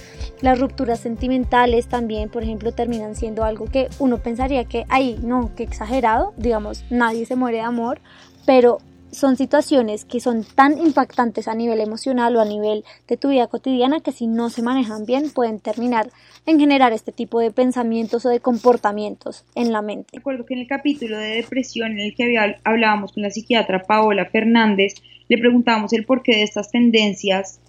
Las 0.40 0.59
rupturas 0.59 1.00
sentimentales 1.00 1.87
también, 1.88 2.30
por 2.30 2.42
ejemplo, 2.42 2.73
terminan 2.73 3.14
siendo 3.14 3.44
algo 3.44 3.66
que 3.66 3.88
uno 3.99 4.18
pensaría 4.18 4.64
que, 4.64 4.87
ay, 4.88 5.18
no, 5.23 5.54
que 5.54 5.62
exagerado, 5.62 6.32
digamos, 6.37 6.85
nadie 6.90 7.26
se 7.26 7.37
muere 7.37 7.59
de 7.59 7.64
amor, 7.64 8.00
pero 8.47 8.78
son 9.12 9.37
situaciones 9.37 10.05
que 10.05 10.21
son 10.21 10.45
tan 10.45 10.79
impactantes 10.79 11.49
a 11.49 11.55
nivel 11.55 11.81
emocional 11.81 12.37
o 12.37 12.40
a 12.40 12.45
nivel 12.45 12.85
de 13.09 13.17
tu 13.17 13.29
vida 13.29 13.47
cotidiana 13.47 14.00
que 14.00 14.12
si 14.12 14.26
no 14.26 14.50
se 14.50 14.62
manejan 14.62 15.07
bien 15.07 15.31
pueden 15.31 15.61
terminar 15.61 16.11
en 16.47 16.59
generar 16.59 16.93
este 16.93 17.12
tipo 17.12 17.40
de 17.40 17.50
pensamientos 17.50 18.25
o 18.26 18.29
de 18.29 18.40
comportamientos 18.40 19.45
en 19.55 19.73
la 19.73 19.83
mente. 19.83 20.11
Recuerdo 20.12 20.47
que 20.47 20.55
en 20.55 20.61
el 20.61 20.67
capítulo 20.67 21.19
de 21.19 21.37
depresión 21.37 21.93
en 21.93 22.00
el 22.00 22.14
que 22.14 22.37
hablábamos 22.64 23.12
con 23.12 23.23
la 23.23 23.31
psiquiatra 23.31 23.83
Paola 23.83 24.26
Fernández, 24.26 24.95
le 25.29 25.38
preguntábamos 25.38 25.93
el 25.93 26.05
porqué 26.05 26.37
de 26.37 26.43
estas 26.43 26.71
tendencias 26.71 27.61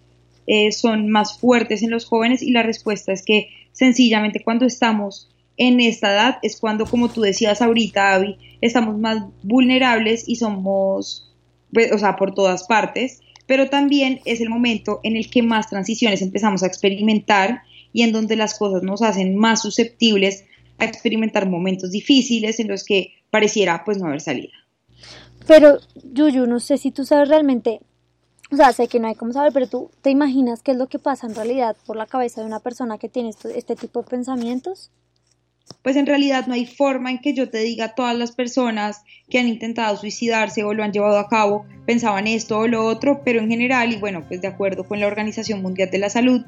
eh, 0.47 0.71
son 0.71 1.09
más 1.09 1.37
fuertes 1.37 1.83
en 1.83 1.91
los 1.91 2.05
jóvenes 2.05 2.41
y 2.41 2.51
la 2.51 2.63
respuesta 2.63 3.13
es 3.13 3.23
que 3.23 3.49
sencillamente 3.71 4.43
cuando 4.43 4.65
estamos 4.65 5.29
en 5.57 5.79
esta 5.79 6.11
edad 6.11 6.39
es 6.41 6.59
cuando, 6.59 6.85
como 6.85 7.09
tú 7.09 7.21
decías 7.21 7.61
ahorita, 7.61 8.15
Avi, 8.15 8.37
estamos 8.61 8.97
más 8.97 9.23
vulnerables 9.43 10.27
y 10.27 10.37
somos 10.37 11.30
o 11.93 11.97
sea, 11.97 12.15
por 12.15 12.33
todas 12.33 12.63
partes, 12.63 13.21
pero 13.47 13.69
también 13.69 14.21
es 14.25 14.41
el 14.41 14.49
momento 14.49 14.99
en 15.03 15.17
el 15.17 15.29
que 15.29 15.43
más 15.43 15.69
transiciones 15.69 16.21
empezamos 16.21 16.63
a 16.63 16.67
experimentar 16.67 17.63
y 17.93 18.03
en 18.03 18.11
donde 18.11 18.35
las 18.35 18.57
cosas 18.57 18.83
nos 18.83 19.01
hacen 19.01 19.35
más 19.35 19.61
susceptibles 19.61 20.45
a 20.77 20.85
experimentar 20.85 21.49
momentos 21.49 21.91
difíciles 21.91 22.59
en 22.59 22.67
los 22.67 22.83
que 22.83 23.13
pareciera 23.29 23.83
pues 23.83 23.97
no 23.97 24.07
haber 24.07 24.21
salida. 24.21 24.53
Pero 25.47 25.79
Yuyu, 26.13 26.45
no 26.45 26.59
sé 26.59 26.77
si 26.77 26.91
tú 26.91 27.05
sabes 27.05 27.29
realmente, 27.29 27.79
o 28.51 28.55
sea, 28.55 28.73
sé 28.73 28.87
que 28.87 28.99
no 28.99 29.07
hay 29.07 29.15
cómo 29.15 29.33
saber, 29.33 29.51
pero 29.53 29.67
tú 29.67 29.91
te 30.01 30.11
imaginas 30.11 30.61
qué 30.61 30.71
es 30.71 30.77
lo 30.77 30.87
que 30.87 30.99
pasa 30.99 31.27
en 31.27 31.35
realidad 31.35 31.75
por 31.85 31.95
la 31.95 32.05
cabeza 32.05 32.41
de 32.41 32.47
una 32.47 32.59
persona 32.59 32.97
que 32.97 33.09
tiene 33.09 33.29
este 33.29 33.75
tipo 33.75 34.01
de 34.01 34.09
pensamientos? 34.09 34.91
Pues 35.81 35.95
en 35.95 36.05
realidad 36.05 36.47
no 36.47 36.53
hay 36.53 36.65
forma 36.65 37.11
en 37.11 37.19
que 37.19 37.33
yo 37.33 37.49
te 37.49 37.59
diga 37.59 37.85
a 37.85 37.95
todas 37.95 38.15
las 38.15 38.31
personas 38.31 39.03
que 39.29 39.39
han 39.39 39.47
intentado 39.47 39.97
suicidarse 39.97 40.63
o 40.63 40.73
lo 40.73 40.83
han 40.83 40.91
llevado 40.91 41.17
a 41.17 41.27
cabo 41.27 41.65
pensaban 41.85 42.27
esto 42.27 42.59
o 42.59 42.67
lo 42.67 42.85
otro, 42.85 43.21
pero 43.23 43.39
en 43.39 43.49
general 43.49 43.91
y 43.91 43.97
bueno, 43.97 44.23
pues 44.27 44.41
de 44.41 44.47
acuerdo 44.47 44.83
con 44.83 44.99
la 44.99 45.07
Organización 45.07 45.61
Mundial 45.61 45.89
de 45.89 45.97
la 45.97 46.09
Salud, 46.09 46.41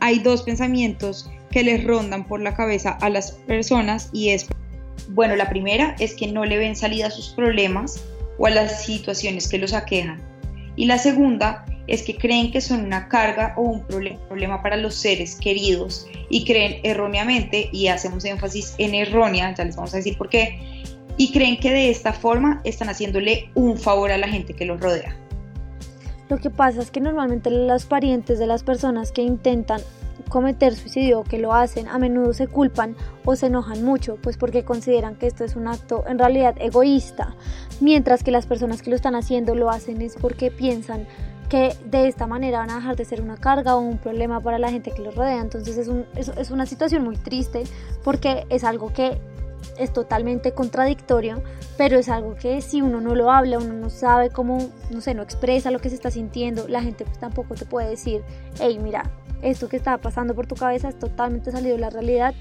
hay 0.00 0.18
dos 0.20 0.42
pensamientos 0.42 1.30
que 1.50 1.62
les 1.62 1.84
rondan 1.84 2.26
por 2.26 2.40
la 2.40 2.54
cabeza 2.54 2.90
a 3.00 3.08
las 3.08 3.32
personas 3.32 4.10
y 4.12 4.30
es, 4.30 4.46
bueno, 5.10 5.36
la 5.36 5.48
primera 5.48 5.96
es 5.98 6.14
que 6.14 6.26
no 6.26 6.44
le 6.44 6.58
ven 6.58 6.76
salida 6.76 7.06
a 7.06 7.10
sus 7.10 7.28
problemas 7.30 8.04
o 8.38 8.46
a 8.46 8.50
las 8.50 8.84
situaciones 8.84 9.48
que 9.48 9.58
los 9.58 9.72
aquejan. 9.72 10.20
Y 10.76 10.86
la 10.86 10.98
segunda 10.98 11.64
es 11.88 12.02
que 12.02 12.16
creen 12.16 12.52
que 12.52 12.60
son 12.60 12.84
una 12.84 13.08
carga 13.08 13.54
o 13.56 13.62
un 13.62 13.84
problema 13.84 14.62
para 14.62 14.76
los 14.76 14.94
seres 14.94 15.34
queridos 15.34 16.06
y 16.28 16.44
creen 16.44 16.80
erróneamente, 16.84 17.68
y 17.72 17.88
hacemos 17.88 18.24
énfasis 18.24 18.74
en 18.78 18.94
errónea, 18.94 19.54
ya 19.54 19.64
les 19.64 19.74
vamos 19.74 19.94
a 19.94 19.96
decir 19.96 20.16
por 20.16 20.28
qué, 20.28 20.84
y 21.16 21.32
creen 21.32 21.58
que 21.58 21.72
de 21.72 21.90
esta 21.90 22.12
forma 22.12 22.60
están 22.64 22.88
haciéndole 22.88 23.50
un 23.54 23.78
favor 23.78 24.12
a 24.12 24.18
la 24.18 24.28
gente 24.28 24.54
que 24.54 24.64
los 24.64 24.80
rodea. 24.80 25.16
Lo 26.28 26.36
que 26.38 26.50
pasa 26.50 26.82
es 26.82 26.90
que 26.90 27.00
normalmente 27.00 27.50
los 27.50 27.86
parientes 27.86 28.38
de 28.38 28.46
las 28.46 28.62
personas 28.62 29.10
que 29.10 29.22
intentan 29.22 29.80
cometer 30.28 30.74
suicidio 30.76 31.20
o 31.20 31.24
que 31.24 31.38
lo 31.38 31.54
hacen 31.54 31.88
a 31.88 31.98
menudo 31.98 32.34
se 32.34 32.48
culpan 32.48 32.96
o 33.24 33.34
se 33.34 33.46
enojan 33.46 33.82
mucho, 33.82 34.18
pues 34.22 34.36
porque 34.36 34.62
consideran 34.62 35.16
que 35.16 35.26
esto 35.26 35.44
es 35.44 35.56
un 35.56 35.68
acto 35.68 36.04
en 36.06 36.18
realidad 36.18 36.54
egoísta, 36.60 37.34
mientras 37.80 38.22
que 38.22 38.30
las 38.30 38.44
personas 38.44 38.82
que 38.82 38.90
lo 38.90 38.96
están 38.96 39.14
haciendo 39.14 39.54
lo 39.54 39.70
hacen 39.70 40.02
es 40.02 40.16
porque 40.16 40.50
piensan 40.50 41.06
que 41.48 41.74
de 41.86 42.08
esta 42.08 42.26
manera 42.26 42.58
van 42.58 42.70
a 42.70 42.76
dejar 42.76 42.96
de 42.96 43.04
ser 43.04 43.22
una 43.22 43.36
carga 43.36 43.76
o 43.76 43.80
un 43.80 43.98
problema 43.98 44.40
para 44.40 44.58
la 44.58 44.70
gente 44.70 44.90
que 44.90 45.02
los 45.02 45.14
rodea. 45.14 45.40
Entonces 45.40 45.78
es, 45.78 45.88
un, 45.88 46.04
es, 46.14 46.50
una 46.50 46.66
situación 46.66 47.04
muy 47.04 47.16
triste 47.16 47.64
porque 48.04 48.46
es 48.50 48.64
algo 48.64 48.92
que 48.92 49.18
es 49.78 49.92
totalmente 49.92 50.52
contradictorio, 50.52 51.42
pero 51.76 51.98
es 51.98 52.08
algo 52.08 52.34
que 52.36 52.60
si 52.60 52.82
uno 52.82 53.00
no 53.00 53.14
lo 53.14 53.30
habla, 53.30 53.58
uno 53.58 53.72
no 53.74 53.90
sabe 53.90 54.30
cómo, 54.30 54.58
no 54.90 55.00
sé, 55.00 55.14
no 55.14 55.22
expresa 55.22 55.70
lo 55.70 55.78
que 55.78 55.88
se 55.88 55.94
está 55.94 56.10
sintiendo, 56.10 56.68
la 56.68 56.82
gente 56.82 57.04
pues 57.04 57.18
tampoco 57.18 57.54
te 57.54 57.64
puede 57.64 57.88
decir, 57.90 58.22
hey, 58.60 58.78
mira, 58.82 59.10
esto 59.42 59.68
que 59.68 59.76
está 59.76 59.98
pasando 59.98 60.34
por 60.34 60.46
tu 60.46 60.54
cabeza 60.54 60.88
es 60.88 60.98
totalmente 60.98 61.50
salido 61.50 61.74
de 61.74 61.80
la 61.80 61.90
realidad, 61.90 62.34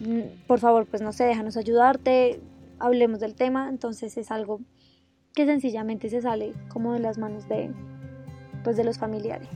mm, 0.00 0.46
por 0.46 0.58
favor, 0.58 0.86
pues 0.86 1.02
no 1.02 1.12
sé, 1.12 1.24
déjanos 1.24 1.56
ayudarte, 1.56 2.40
hablemos 2.78 3.20
del 3.20 3.34
tema, 3.34 3.68
entonces 3.68 4.16
es 4.16 4.30
algo 4.30 4.60
que 5.34 5.46
sencillamente 5.46 6.10
se 6.10 6.20
sale 6.20 6.54
como 6.68 6.92
de 6.92 7.00
las 7.00 7.18
manos 7.18 7.48
de, 7.48 7.72
pues, 8.68 8.76
de 8.76 8.84
los 8.84 8.98
familiares. 8.98 9.48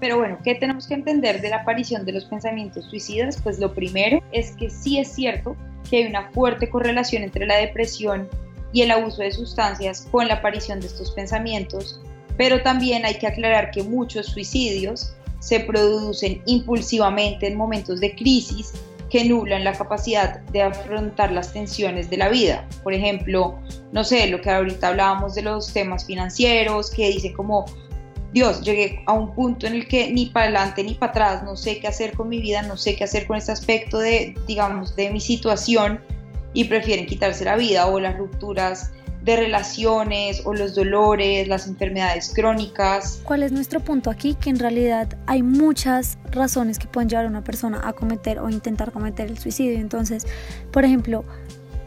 Pero 0.00 0.16
bueno, 0.16 0.38
¿qué 0.42 0.54
tenemos 0.54 0.86
que 0.86 0.94
entender 0.94 1.42
de 1.42 1.50
la 1.50 1.56
aparición 1.56 2.06
de 2.06 2.12
los 2.12 2.24
pensamientos 2.24 2.86
suicidas? 2.86 3.38
Pues 3.42 3.58
lo 3.58 3.74
primero 3.74 4.22
es 4.32 4.52
que 4.52 4.70
sí 4.70 4.98
es 4.98 5.08
cierto 5.08 5.54
que 5.90 5.98
hay 5.98 6.06
una 6.06 6.30
fuerte 6.30 6.70
correlación 6.70 7.22
entre 7.22 7.46
la 7.46 7.58
depresión 7.58 8.26
y 8.72 8.80
el 8.80 8.92
abuso 8.92 9.20
de 9.20 9.30
sustancias 9.30 10.08
con 10.10 10.26
la 10.26 10.36
aparición 10.36 10.80
de 10.80 10.86
estos 10.86 11.10
pensamientos, 11.10 12.00
pero 12.38 12.62
también 12.62 13.04
hay 13.04 13.16
que 13.16 13.26
aclarar 13.26 13.70
que 13.72 13.82
muchos 13.82 14.24
suicidios 14.24 15.14
se 15.40 15.60
producen 15.60 16.40
impulsivamente 16.46 17.48
en 17.48 17.58
momentos 17.58 18.00
de 18.00 18.14
crisis 18.14 18.72
que 19.10 19.26
nublan 19.26 19.64
la 19.64 19.72
capacidad 19.74 20.40
de 20.46 20.62
afrontar 20.62 21.30
las 21.30 21.52
tensiones 21.52 22.08
de 22.08 22.16
la 22.16 22.30
vida. 22.30 22.66
Por 22.82 22.94
ejemplo, 22.94 23.58
no 23.92 24.02
sé, 24.02 24.28
lo 24.28 24.40
que 24.40 24.48
ahorita 24.50 24.88
hablábamos 24.88 25.34
de 25.34 25.42
los 25.42 25.74
temas 25.74 26.06
financieros, 26.06 26.90
que 26.90 27.08
dice 27.08 27.34
como, 27.34 27.66
Dios, 28.36 28.60
llegué 28.60 29.02
a 29.06 29.14
un 29.14 29.34
punto 29.34 29.66
en 29.66 29.72
el 29.72 29.88
que 29.88 30.12
ni 30.12 30.26
para 30.26 30.44
adelante 30.44 30.84
ni 30.84 30.92
para 30.92 31.10
atrás, 31.10 31.42
no 31.42 31.56
sé 31.56 31.78
qué 31.78 31.88
hacer 31.88 32.12
con 32.12 32.28
mi 32.28 32.38
vida, 32.38 32.60
no 32.60 32.76
sé 32.76 32.94
qué 32.94 33.04
hacer 33.04 33.26
con 33.26 33.38
este 33.38 33.50
aspecto 33.50 33.98
de, 33.98 34.34
digamos, 34.46 34.94
de 34.94 35.08
mi 35.08 35.20
situación 35.20 36.02
y 36.52 36.64
prefieren 36.64 37.06
quitarse 37.06 37.46
la 37.46 37.56
vida 37.56 37.86
o 37.86 37.98
las 37.98 38.18
rupturas 38.18 38.90
de 39.22 39.36
relaciones 39.36 40.42
o 40.44 40.52
los 40.52 40.74
dolores, 40.74 41.48
las 41.48 41.66
enfermedades 41.66 42.30
crónicas. 42.34 43.22
¿Cuál 43.24 43.42
es 43.42 43.52
nuestro 43.52 43.80
punto 43.80 44.10
aquí? 44.10 44.34
Que 44.34 44.50
en 44.50 44.58
realidad 44.58 45.16
hay 45.24 45.42
muchas 45.42 46.18
razones 46.30 46.78
que 46.78 46.88
pueden 46.88 47.08
llevar 47.08 47.24
a 47.24 47.28
una 47.28 47.42
persona 47.42 47.88
a 47.88 47.94
cometer 47.94 48.40
o 48.40 48.50
intentar 48.50 48.92
cometer 48.92 49.30
el 49.30 49.38
suicidio. 49.38 49.78
Entonces, 49.78 50.26
por 50.72 50.84
ejemplo, 50.84 51.24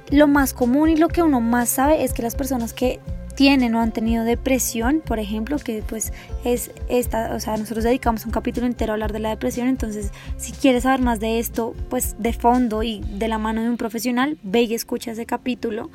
lo 0.09 0.27
más 0.27 0.55
común 0.55 0.89
y 0.89 0.95
lo 0.95 1.09
que 1.09 1.21
uno 1.21 1.41
más 1.41 1.69
sabe 1.69 2.03
es 2.03 2.11
que 2.11 2.23
las 2.23 2.33
personas 2.33 2.73
que 2.73 2.99
tienen 3.39 3.73
o 3.73 3.79
han 3.79 3.93
tenido 3.93 4.25
depresión, 4.25 4.99
por 4.99 5.17
ejemplo, 5.17 5.59
que 5.59 5.81
pues 5.87 6.11
es 6.43 6.71
esta, 6.89 7.33
o 7.33 7.39
sea, 7.39 7.55
nosotros 7.55 7.85
dedicamos 7.85 8.25
un 8.25 8.33
capítulo 8.33 8.67
entero 8.67 8.91
a 8.91 8.95
hablar 8.95 9.13
de 9.13 9.19
la 9.19 9.29
depresión, 9.29 9.69
entonces 9.69 10.11
si 10.35 10.51
quieres 10.51 10.83
saber 10.83 10.99
más 10.99 11.21
de 11.21 11.39
esto, 11.39 11.73
pues 11.89 12.17
de 12.19 12.33
fondo 12.33 12.83
y 12.83 12.99
de 12.99 13.29
la 13.29 13.37
mano 13.37 13.61
de 13.61 13.69
un 13.69 13.77
profesional, 13.77 14.37
ve 14.43 14.63
y 14.63 14.73
escucha 14.73 15.11
ese 15.11 15.25
capítulo. 15.25 15.89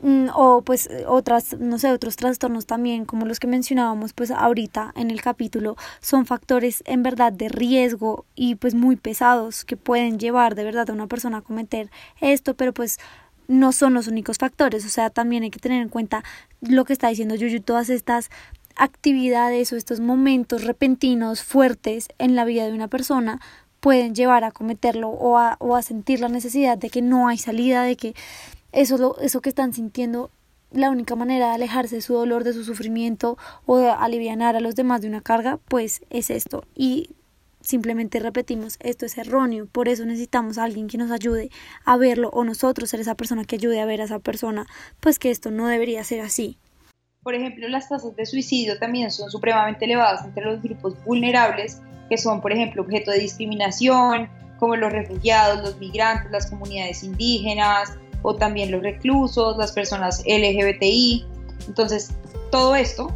Mm, 0.00 0.28
o 0.34 0.62
pues 0.62 0.88
otras, 1.06 1.58
no 1.58 1.76
sé, 1.78 1.90
otros 1.92 2.16
trastornos 2.16 2.64
también, 2.64 3.04
como 3.04 3.26
los 3.26 3.38
que 3.38 3.48
mencionábamos 3.48 4.14
pues 4.14 4.30
ahorita 4.30 4.94
en 4.96 5.10
el 5.10 5.20
capítulo, 5.20 5.76
son 6.00 6.24
factores 6.24 6.82
en 6.86 7.02
verdad 7.02 7.34
de 7.34 7.50
riesgo 7.50 8.24
y 8.34 8.54
pues 8.54 8.74
muy 8.74 8.96
pesados 8.96 9.66
que 9.66 9.76
pueden 9.76 10.18
llevar 10.18 10.54
de 10.54 10.64
verdad 10.64 10.88
a 10.88 10.94
una 10.94 11.06
persona 11.06 11.38
a 11.38 11.42
cometer 11.42 11.90
esto, 12.22 12.54
pero 12.54 12.72
pues 12.72 12.98
no 13.48 13.72
son 13.72 13.94
los 13.94 14.06
únicos 14.06 14.38
factores, 14.38 14.84
o 14.84 14.88
sea, 14.88 15.10
también 15.10 15.42
hay 15.42 15.50
que 15.50 15.58
tener 15.58 15.82
en 15.82 15.88
cuenta 15.88 16.22
lo 16.60 16.84
que 16.84 16.92
está 16.92 17.08
diciendo 17.08 17.34
Yuyu, 17.34 17.62
todas 17.62 17.90
estas 17.90 18.30
actividades 18.76 19.72
o 19.72 19.76
estos 19.76 20.00
momentos 20.00 20.64
repentinos 20.64 21.42
fuertes 21.42 22.08
en 22.18 22.36
la 22.36 22.44
vida 22.44 22.66
de 22.66 22.72
una 22.72 22.88
persona 22.88 23.40
pueden 23.80 24.14
llevar 24.14 24.44
a 24.44 24.50
cometerlo 24.50 25.08
o 25.08 25.38
a, 25.38 25.56
o 25.60 25.76
a 25.76 25.82
sentir 25.82 26.20
la 26.20 26.28
necesidad 26.28 26.78
de 26.78 26.90
que 26.90 27.02
no 27.02 27.28
hay 27.28 27.38
salida, 27.38 27.82
de 27.82 27.96
que 27.96 28.14
eso, 28.72 28.98
lo, 28.98 29.18
eso 29.20 29.40
que 29.40 29.48
están 29.48 29.72
sintiendo, 29.72 30.30
la 30.70 30.90
única 30.90 31.16
manera 31.16 31.48
de 31.48 31.54
alejarse 31.54 31.96
de 31.96 32.02
su 32.02 32.14
dolor, 32.14 32.44
de 32.44 32.52
su 32.52 32.64
sufrimiento 32.64 33.38
o 33.66 33.78
de 33.78 33.90
aliviar 33.90 34.56
a 34.56 34.60
los 34.60 34.74
demás 34.74 35.00
de 35.00 35.08
una 35.08 35.22
carga, 35.22 35.58
pues 35.68 36.02
es 36.10 36.30
esto. 36.30 36.64
Y 36.74 37.10
simplemente 37.68 38.18
repetimos, 38.18 38.78
esto 38.80 39.04
es 39.04 39.18
erróneo, 39.18 39.66
por 39.66 39.88
eso 39.88 40.06
necesitamos 40.06 40.56
a 40.56 40.64
alguien 40.64 40.88
que 40.88 40.96
nos 40.96 41.10
ayude 41.10 41.50
a 41.84 41.98
verlo 41.98 42.30
o 42.32 42.42
nosotros 42.42 42.88
ser 42.88 43.00
esa 43.00 43.14
persona 43.14 43.44
que 43.44 43.56
ayude 43.56 43.78
a 43.80 43.84
ver 43.84 44.00
a 44.00 44.04
esa 44.04 44.20
persona, 44.20 44.66
pues 45.00 45.18
que 45.18 45.30
esto 45.30 45.50
no 45.50 45.68
debería 45.68 46.02
ser 46.02 46.22
así. 46.22 46.56
Por 47.22 47.34
ejemplo, 47.34 47.68
las 47.68 47.90
tasas 47.90 48.16
de 48.16 48.24
suicidio 48.24 48.78
también 48.78 49.10
son 49.10 49.30
supremamente 49.30 49.84
elevadas 49.84 50.24
entre 50.24 50.46
los 50.46 50.62
grupos 50.62 50.94
vulnerables, 51.04 51.82
que 52.08 52.16
son, 52.16 52.40
por 52.40 52.52
ejemplo, 52.52 52.80
objeto 52.80 53.10
de 53.10 53.18
discriminación, 53.18 54.30
como 54.58 54.74
los 54.74 54.90
refugiados, 54.90 55.62
los 55.62 55.78
migrantes, 55.78 56.30
las 56.30 56.48
comunidades 56.48 57.02
indígenas 57.02 57.92
o 58.22 58.34
también 58.34 58.70
los 58.70 58.82
reclusos, 58.82 59.58
las 59.58 59.72
personas 59.72 60.24
LGBTI. 60.26 61.26
Entonces, 61.66 62.14
todo 62.50 62.74
esto 62.74 63.14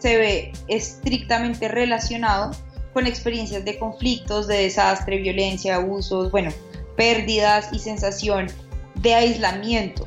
se 0.00 0.18
ve 0.18 0.52
estrictamente 0.68 1.68
relacionado 1.68 2.50
con 2.94 3.06
experiencias 3.06 3.64
de 3.64 3.78
conflictos, 3.78 4.46
de 4.46 4.58
desastre, 4.58 5.18
violencia, 5.18 5.76
abusos, 5.76 6.30
bueno, 6.30 6.50
pérdidas 6.96 7.70
y 7.72 7.80
sensación 7.80 8.46
de 8.94 9.14
aislamiento. 9.14 10.06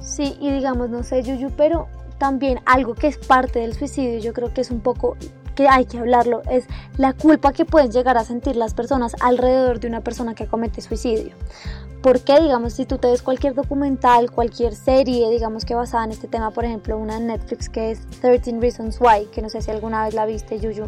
Sí, 0.00 0.36
y 0.40 0.50
digamos, 0.50 0.88
no 0.88 1.02
sé, 1.02 1.22
Yuyu, 1.22 1.50
pero 1.56 1.88
también 2.18 2.60
algo 2.64 2.94
que 2.94 3.08
es 3.08 3.18
parte 3.18 3.58
del 3.58 3.74
suicidio, 3.74 4.20
yo 4.20 4.32
creo 4.32 4.54
que 4.54 4.60
es 4.60 4.70
un 4.70 4.80
poco 4.80 5.16
que 5.54 5.68
hay 5.68 5.84
que 5.84 5.98
hablarlo, 5.98 6.42
es 6.50 6.64
la 6.96 7.12
culpa 7.12 7.52
que 7.52 7.64
pueden 7.64 7.90
llegar 7.90 8.18
a 8.18 8.24
sentir 8.24 8.56
las 8.56 8.74
personas 8.74 9.14
alrededor 9.20 9.80
de 9.80 9.88
una 9.88 10.00
persona 10.00 10.34
que 10.34 10.46
comete 10.46 10.80
suicidio. 10.80 11.34
Porque, 12.02 12.38
digamos, 12.40 12.74
si 12.74 12.84
tú 12.84 12.98
te 12.98 13.08
ves 13.08 13.22
cualquier 13.22 13.54
documental, 13.54 14.30
cualquier 14.30 14.74
serie, 14.74 15.30
digamos 15.30 15.64
que 15.64 15.74
basada 15.74 16.04
en 16.04 16.10
este 16.10 16.28
tema, 16.28 16.50
por 16.50 16.64
ejemplo, 16.64 16.98
una 16.98 17.16
en 17.16 17.28
Netflix 17.28 17.68
que 17.68 17.92
es 17.92 18.06
13 18.20 18.58
Reasons 18.60 19.00
Why, 19.00 19.26
que 19.32 19.40
no 19.40 19.48
sé 19.48 19.62
si 19.62 19.70
alguna 19.70 20.04
vez 20.04 20.12
la 20.12 20.26
viste, 20.26 20.60
Yuyu, 20.60 20.86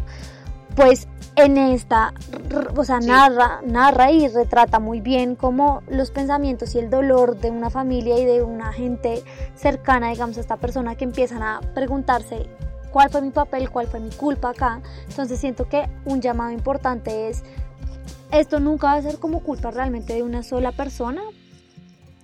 pues 0.77 1.07
en 1.35 1.57
esta, 1.57 2.13
o 2.75 2.85
sea, 2.85 2.99
narra, 2.99 3.61
narra 3.65 4.11
y 4.11 4.27
retrata 4.27 4.79
muy 4.79 5.01
bien 5.01 5.35
cómo 5.35 5.81
los 5.89 6.11
pensamientos 6.11 6.75
y 6.75 6.79
el 6.79 6.91
dolor 6.91 7.39
de 7.39 7.49
una 7.49 7.71
familia 7.71 8.19
y 8.19 8.25
de 8.25 8.43
una 8.43 8.71
gente 8.71 9.23
cercana, 9.55 10.11
digamos, 10.11 10.37
a 10.37 10.41
esta 10.41 10.57
persona 10.57 10.93
que 10.93 11.03
empiezan 11.03 11.41
a 11.41 11.61
preguntarse 11.73 12.45
cuál 12.91 13.09
fue 13.09 13.23
mi 13.23 13.31
papel, 13.31 13.71
cuál 13.71 13.87
fue 13.87 13.99
mi 13.99 14.11
culpa 14.11 14.51
acá. 14.51 14.81
Entonces 15.09 15.39
siento 15.39 15.67
que 15.67 15.89
un 16.05 16.21
llamado 16.21 16.51
importante 16.51 17.27
es, 17.27 17.43
esto 18.31 18.59
nunca 18.59 18.87
va 18.87 18.93
a 18.93 19.01
ser 19.01 19.17
como 19.17 19.41
culpa 19.41 19.71
realmente 19.71 20.13
de 20.13 20.21
una 20.21 20.43
sola 20.43 20.71
persona, 20.73 21.23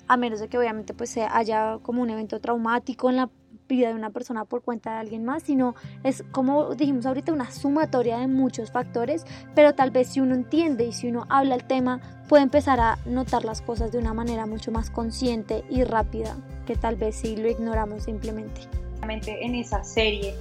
a 0.08 0.16
menos 0.16 0.40
de 0.40 0.48
que 0.48 0.60
obviamente 0.60 0.94
pues 0.94 1.18
haya 1.18 1.80
como 1.82 2.04
un 2.04 2.12
evento 2.12 2.40
traumático 2.40 3.10
en 3.10 3.16
la 3.16 3.30
vida 3.68 3.90
de 3.90 3.96
una 3.96 4.10
persona 4.10 4.46
por 4.46 4.62
cuenta 4.62 4.94
de 4.94 5.00
alguien 5.00 5.26
más, 5.26 5.44
sino 5.44 5.76
es 6.04 6.24
como 6.32 6.76
dijimos 6.76 7.06
ahorita 7.06 7.34
una 7.34 7.52
sumatoria 7.52 8.18
de 8.18 8.28
muchos 8.28 8.72
factores, 8.72 9.26
pero 9.56 9.74
tal 9.74 9.92
vez 9.92 10.08
si 10.10 10.20
uno 10.20 10.36
entiende 10.36 10.86
y 10.86 10.92
si 10.92 11.08
uno 11.08 11.26
habla 11.30 11.56
el 11.56 11.64
tema, 11.64 12.02
puede 12.28 12.44
empezar 12.44 12.80
a 12.80 12.98
notar 13.06 13.46
las 13.46 13.62
cosas 13.62 13.92
de 13.92 13.98
una 13.98 14.14
manera 14.14 14.46
mucho 14.46 14.72
más 14.72 14.90
consciente 14.90 15.64
y 15.70 15.84
rápida, 15.84 16.36
que 16.66 16.76
tal 16.76 16.96
vez 16.96 17.16
si 17.16 17.36
lo 17.36 17.50
ignoramos 17.50 18.04
simplemente. 18.04 18.62
En 19.02 19.56
esa 19.56 19.84
serie, 19.84 20.34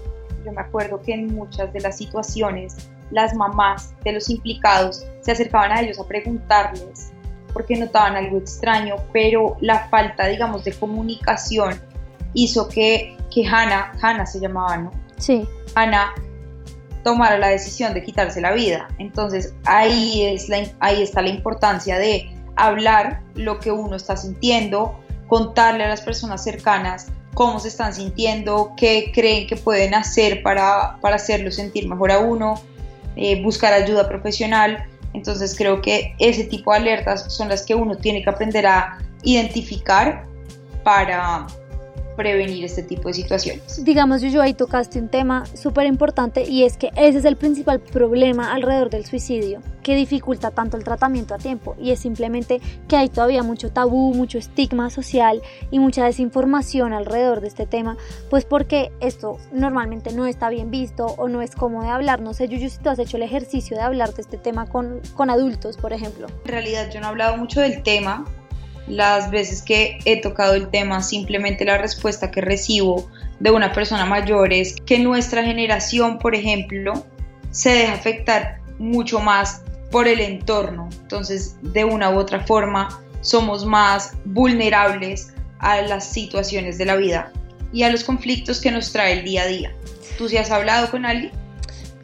yo 0.45 0.53
me 0.53 0.61
acuerdo 0.61 1.01
que 1.03 1.13
en 1.13 1.35
muchas 1.35 1.73
de 1.73 1.81
las 1.81 1.97
situaciones, 1.97 2.91
las 3.11 3.35
mamás 3.35 3.95
de 4.05 4.13
los 4.13 4.31
implicados 4.31 5.05
se 5.21 5.33
acercaban 5.33 5.73
a 5.73 5.81
ellos 5.81 5.99
a 5.99 6.07
preguntarles 6.07 7.13
porque 7.53 7.77
notaban 7.77 8.17
algo 8.17 8.39
extraño, 8.39 8.97
pero 9.13 9.57
la 9.61 9.89
falta, 9.89 10.27
digamos, 10.27 10.65
de 10.65 10.73
comunicación 10.73 11.79
hizo 12.35 12.69
que, 12.69 13.17
que 13.33 13.47
Hannah, 13.47 13.93
Hannah 14.01 14.27
se 14.27 14.41
llamaba, 14.41 14.77
¿no? 14.77 14.93
Sí. 15.19 15.47
Hannah 15.75 16.15
tomara 17.03 17.39
la 17.39 17.49
decisión 17.49 17.95
de 17.95 18.03
quitarse 18.03 18.41
la 18.41 18.53
vida. 18.53 18.89
Entonces 18.99 19.55
ahí, 19.65 20.23
es 20.23 20.49
la, 20.49 20.65
ahí 20.81 21.03
está 21.03 21.23
la 21.23 21.29
importancia 21.29 21.99
de 21.99 22.31
hablar 22.57 23.23
lo 23.35 23.59
que 23.59 23.71
uno 23.71 23.97
está 23.97 24.17
sintiendo, 24.17 24.99
contarle 25.27 25.85
a 25.85 25.89
las 25.89 26.03
personas 26.03 26.45
cercanas 26.45 27.09
cómo 27.35 27.59
se 27.61 27.69
están 27.69 27.95
sintiendo, 27.95 28.75
qué 28.77 29.11
creen 29.15 29.47
que 29.47 29.57
pueden 29.57 29.95
hacer 29.95 30.43
para, 30.43 30.99
para 31.01 31.17
hacerlo 31.17 31.51
sentir 31.51 31.89
mejor 31.89 32.13
a 32.13 32.19
uno, 32.19 32.61
eh, 33.17 33.43
buscar 33.43 33.73
ayuda 33.73 34.09
profesional. 34.09 34.85
Entonces 35.15 35.55
creo 35.57 35.81
que 35.81 36.15
ese 36.19 36.45
tipo 36.45 36.73
de 36.73 36.79
alertas 36.79 37.33
son 37.33 37.49
las 37.49 37.65
que 37.65 37.75
uno 37.75 37.97
tiene 37.97 38.23
que 38.23 38.31
aprender 38.31 38.67
a 38.67 38.99
identificar 39.23 40.27
para, 40.85 41.47
prevenir 42.17 42.65
este 42.65 42.83
tipo 42.83 43.09
de 43.09 43.15
situaciones. 43.15 43.85
Digamos, 43.85 44.23
yo 44.23 44.43
ahí 44.43 44.55
tocaste 44.55 44.99
un 44.99 45.09
tema 45.09 45.45
súper 45.55 45.87
importante 45.87 46.45
y 46.49 46.65
es 46.65 46.77
que 46.77 46.91
ese 46.97 47.19
es 47.19 47.25
el 47.25 47.37
principal 47.37 47.81
problema 47.81 48.53
alrededor 48.53 48.91
del 48.91 49.07
suicidio, 49.07 49.61
que 49.83 49.97
dificulta 49.97 50.51
tanto 50.51 50.77
el 50.77 50.85
tratamiento 50.85 51.35
a 51.35 51.39
tiempo 51.39 51.77
y 51.81 51.91
es 51.91 52.01
simplemente 52.01 52.61
que 52.89 52.97
hay 52.97 53.09
todavía 53.09 53.43
mucho 53.43 53.71
tabú, 53.71 54.15
mucho 54.15 54.39
estigma 54.39 54.91
social 54.91 55.43
y 55.71 55.79
mucha 55.79 56.05
desinformación 56.05 56.93
alrededor 56.93 57.41
de 57.41 57.49
este 57.49 57.67
tema, 57.67 57.97
pues 58.31 58.45
porque 58.45 58.93
esto 59.01 59.39
normalmente 59.53 60.13
no 60.13 60.27
está 60.27 60.49
bien 60.49 60.71
visto 60.71 61.07
o 61.07 61.29
no 61.29 61.43
es 61.43 61.55
cómodo 61.55 61.85
de 61.85 61.91
hablar. 61.91 62.21
No 62.21 62.35
sé, 62.35 62.49
Yuyu, 62.49 62.69
si 62.69 62.79
tú 62.79 62.91
has 62.91 62.99
hecho 62.99 63.17
el 63.17 63.23
ejercicio 63.23 63.77
de 63.77 63.83
hablar 63.83 64.15
de 64.15 64.23
este 64.23 64.39
tema 64.39 64.67
con, 64.67 65.01
con 65.15 65.31
adultos, 65.31 65.77
por 65.77 65.93
ejemplo. 65.93 66.27
En 66.45 66.51
realidad 66.51 66.91
yo 66.93 67.01
no 67.01 67.07
he 67.07 67.11
hablado 67.11 67.37
mucho 67.37 67.61
del 67.61 67.83
tema, 67.83 68.25
las 68.87 69.31
veces 69.31 69.63
que 69.63 69.99
he 70.05 70.21
tocado 70.21 70.55
el 70.55 70.69
tema, 70.69 71.03
simplemente 71.03 71.65
la 71.65 71.79
respuesta 71.79 72.31
que 72.31 72.41
recibo 72.41 73.09
de 73.41 73.51
una 73.51 73.73
persona 73.73 74.07
mayor 74.07 74.53
es 74.53 74.77
que 74.87 74.99
nuestra 74.99 75.43
generación, 75.43 76.19
por 76.19 76.35
ejemplo, 76.35 77.07
se 77.51 77.71
deja 77.71 77.95
afectar 77.95 78.61
mucho 78.79 79.21
más 79.21 79.63
por 79.91 80.09
el 80.09 80.21
entorno. 80.21 80.89
Entonces, 81.03 81.57
de 81.63 81.85
una 81.85 82.11
u 82.11 82.19
otra 82.19 82.41
forma, 82.41 83.01
somos 83.21 83.65
más 83.65 84.15
vulnerables 84.25 85.33
a 85.59 85.81
las 85.83 86.05
situaciones 86.05 86.79
de 86.79 86.87
la 86.87 86.97
vida 86.97 87.33
y 87.73 87.85
a 87.85 87.91
los 87.91 88.05
conflictos 88.05 88.61
que 88.61 88.71
nos 88.71 88.93
trae 88.93 89.19
el 89.19 89.25
día 89.25 89.43
a 89.43 89.47
día. 89.47 89.73
¿Tú 90.19 90.29
sí 90.29 90.37
has 90.37 90.51
hablado 90.51 90.91
con 90.91 91.07
alguien? 91.07 91.33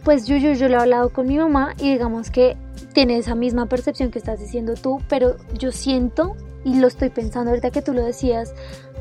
Pues 0.04 0.26
yo, 0.26 0.36
yo, 0.36 0.52
yo 0.52 0.68
lo 0.68 0.76
he 0.76 0.80
hablado 0.80 1.10
con 1.10 1.26
mi 1.26 1.36
mamá 1.36 1.74
y 1.78 1.92
digamos 1.92 2.30
que 2.30 2.56
tiene 2.92 3.18
esa 3.18 3.34
misma 3.34 3.66
percepción 3.66 4.10
que 4.10 4.18
estás 4.18 4.40
diciendo 4.40 4.74
tú, 4.74 5.02
pero 5.08 5.36
yo 5.58 5.72
siento 5.72 6.36
y 6.68 6.74
lo 6.78 6.86
estoy 6.86 7.08
pensando 7.08 7.50
ahorita 7.50 7.70
que 7.70 7.82
tú 7.82 7.94
lo 7.94 8.04
decías, 8.04 8.52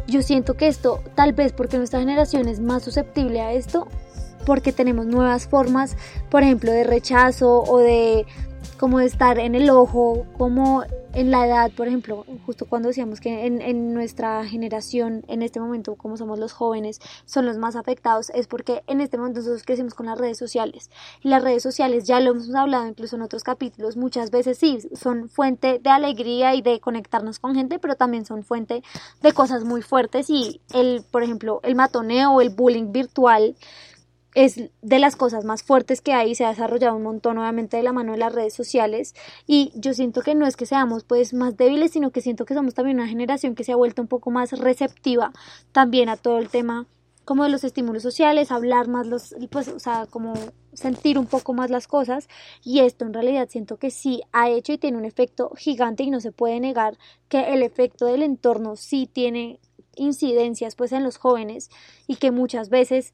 yo 0.08 0.22
siento 0.22 0.56
que 0.56 0.68
esto, 0.68 1.02
tal 1.16 1.34
vez 1.34 1.52
porque 1.52 1.78
nuestra 1.78 2.00
generación 2.00 2.48
es 2.48 2.60
más 2.62 2.84
susceptible 2.84 3.42
a 3.42 3.52
esto, 3.52 3.88
porque 4.46 4.72
tenemos 4.72 5.06
nuevas 5.06 5.48
formas, 5.48 5.98
por 6.30 6.44
ejemplo, 6.44 6.72
de 6.72 6.86
rechazo 6.86 7.64
o 7.64 7.80
de 7.80 8.26
como 8.78 9.00
estar 9.00 9.40
en 9.40 9.56
el 9.56 9.70
ojo, 9.70 10.26
como 10.38 10.84
en 11.14 11.32
la 11.32 11.48
edad, 11.48 11.72
por 11.72 11.88
ejemplo, 11.88 12.26
justo 12.46 12.66
cuando 12.68 12.90
decíamos 12.90 13.20
que 13.20 13.48
en, 13.48 13.94
nuestra 13.94 14.46
generación, 14.46 15.24
en 15.28 15.42
este 15.42 15.60
momento, 15.60 15.96
como 15.96 16.16
somos 16.16 16.38
los 16.38 16.54
jóvenes, 16.54 17.00
son 17.26 17.46
los 17.46 17.58
más 17.58 17.76
afectados, 17.76 18.30
es 18.32 18.46
porque 18.48 18.84
en 18.86 19.02
este 19.02 19.18
momento 19.18 19.40
nosotros 19.40 19.64
crecimos 19.64 19.96
con 19.96 20.06
las 20.06 20.20
redes 20.20 20.38
sociales. 20.38 20.92
Y 21.24 21.30
las 21.30 21.44
redes 21.44 21.64
sociales, 21.64 22.06
ya 22.06 22.20
lo 22.20 22.32
hemos 22.32 22.54
hablado 22.54 22.88
incluso 22.88 23.16
en 23.16 23.24
otros 23.24 23.44
capítulos, 23.44 23.98
muchas 23.98 24.30
veces 24.30 24.60
sí, 24.60 24.80
son 24.94 25.30
fuente 25.30 25.80
de 25.80 25.90
alegría 25.90 26.54
y 26.54 26.62
de 26.62 26.80
conectarnos 26.80 27.40
con 27.40 27.56
gente, 27.56 27.80
pero 27.80 27.96
también 27.96 28.26
son 28.26 28.44
fuente 28.44 28.84
de 29.22 29.34
cosas 29.34 29.64
muy 29.64 29.82
fuertes 29.82 30.30
y 30.30 30.62
el, 30.74 31.04
por 31.10 31.24
ejemplo, 31.24 31.62
el 31.64 31.76
matoneo 31.76 32.42
el 32.42 32.50
bullying 32.50 32.92
virtual 32.92 33.56
es 34.38 34.70
de 34.84 35.00
las 35.00 35.16
cosas 35.16 35.46
más 35.46 35.64
fuertes 35.64 36.00
que 36.00 36.14
hay, 36.14 36.36
se 36.36 36.46
ha 36.46 36.50
desarrollado 36.50 36.96
un 36.96 37.02
montón 37.02 37.40
obviamente 37.40 37.76
de 37.76 37.82
la 37.82 37.92
mano 37.92 38.12
de 38.12 38.20
las 38.20 38.32
redes 38.32 38.54
sociales. 38.54 39.16
Y 39.48 39.72
yo 39.74 39.96
siento 39.96 40.22
que 40.22 40.36
no 40.36 40.46
es 40.46 40.56
que 40.56 40.68
seamos 40.68 41.04
pues 41.04 41.34
más 41.34 41.58
débiles, 41.58 41.90
sino 41.90 42.12
que 42.12 42.22
siento 42.22 42.46
que 42.46 42.54
somos 42.54 42.76
también 42.76 43.00
una 43.00 43.08
generación 43.08 43.56
que 43.56 43.64
se 43.64 43.72
ha 43.72 43.76
vuelto 43.76 44.00
un 44.00 44.08
poco 44.08 44.30
más 44.30 44.52
receptiva 44.52 45.32
también 45.72 46.08
a 46.08 46.18
todo 46.18 46.38
el 46.38 46.50
tema 46.50 46.86
como 47.26 47.46
de 47.46 47.50
los 47.50 47.64
estímulos 47.64 48.04
sociales, 48.04 48.52
hablar 48.52 48.88
más 48.88 49.08
los, 49.08 49.36
pues, 49.50 49.70
o 49.70 49.80
sea, 49.80 50.06
como 50.06 50.36
sentir 50.72 51.18
un 51.18 51.26
poco 51.26 51.56
más 51.56 51.72
las 51.72 51.88
cosas. 51.88 52.28
Y 52.64 52.82
esto 52.82 53.06
en 53.06 53.16
realidad 53.16 53.50
siento 53.50 53.78
que 53.78 53.90
sí 53.90 54.22
ha 54.34 54.52
hecho 54.52 54.72
y 54.72 54.78
tiene 54.78 55.00
un 55.00 55.06
efecto 55.06 55.52
gigante 55.58 56.04
y 56.04 56.12
no 56.12 56.20
se 56.20 56.32
puede 56.32 56.60
negar 56.60 57.00
que 57.28 57.56
el 57.56 57.64
efecto 57.64 58.06
del 58.06 58.22
entorno 58.22 58.76
sí 58.76 59.10
tiene 59.12 59.60
incidencias 59.96 60.76
pues 60.76 60.92
en 60.92 61.04
los 61.04 61.18
jóvenes 61.18 61.70
y 62.06 62.18
que 62.18 62.30
muchas 62.30 62.70
veces 62.70 63.14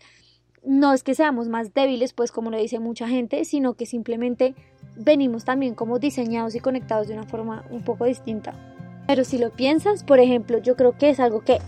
no 0.66 0.94
es 0.94 1.04
que 1.04 1.16
seamos 1.16 1.50
más 1.50 1.74
débiles, 1.74 2.14
pues 2.14 2.32
como 2.32 2.50
lo 2.50 2.58
dice 2.58 2.80
mucha 2.80 3.08
gente, 3.08 3.46
sino 3.46 3.74
que 3.74 3.86
simplemente 3.86 4.56
venimos 4.96 5.46
también 5.46 5.76
como 5.76 6.00
diseñados 6.00 6.56
y 6.56 6.60
conectados 6.60 7.08
de 7.08 7.14
una 7.14 7.24
forma 7.24 7.66
un 7.70 7.84
poco 7.84 8.06
distinta. 8.06 8.54
Pero 9.08 9.24
si 9.24 9.38
lo 9.38 9.50
piensas, 9.50 10.04
por 10.04 10.20
ejemplo, 10.20 10.60
yo 10.60 10.76
creo 10.76 10.98
que 10.98 11.10
es 11.10 11.20
algo 11.20 11.42
que 11.42 11.60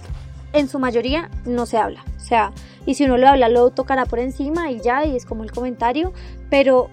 en 0.54 0.70
su 0.70 0.80
mayoría 0.80 1.30
no 1.46 1.66
se 1.66 1.78
habla. 1.78 2.06
O 2.16 2.20
sea, 2.20 2.54
y 2.86 2.94
si 2.94 3.04
uno 3.04 3.18
lo 3.18 3.28
habla, 3.28 3.50
lo 3.50 3.70
tocará 3.72 4.06
por 4.06 4.20
encima 4.20 4.72
y 4.72 4.80
ya, 4.80 5.06
y 5.06 5.16
es 5.16 5.26
como 5.26 5.44
el 5.44 5.52
comentario, 5.52 6.14
pero 6.50 6.90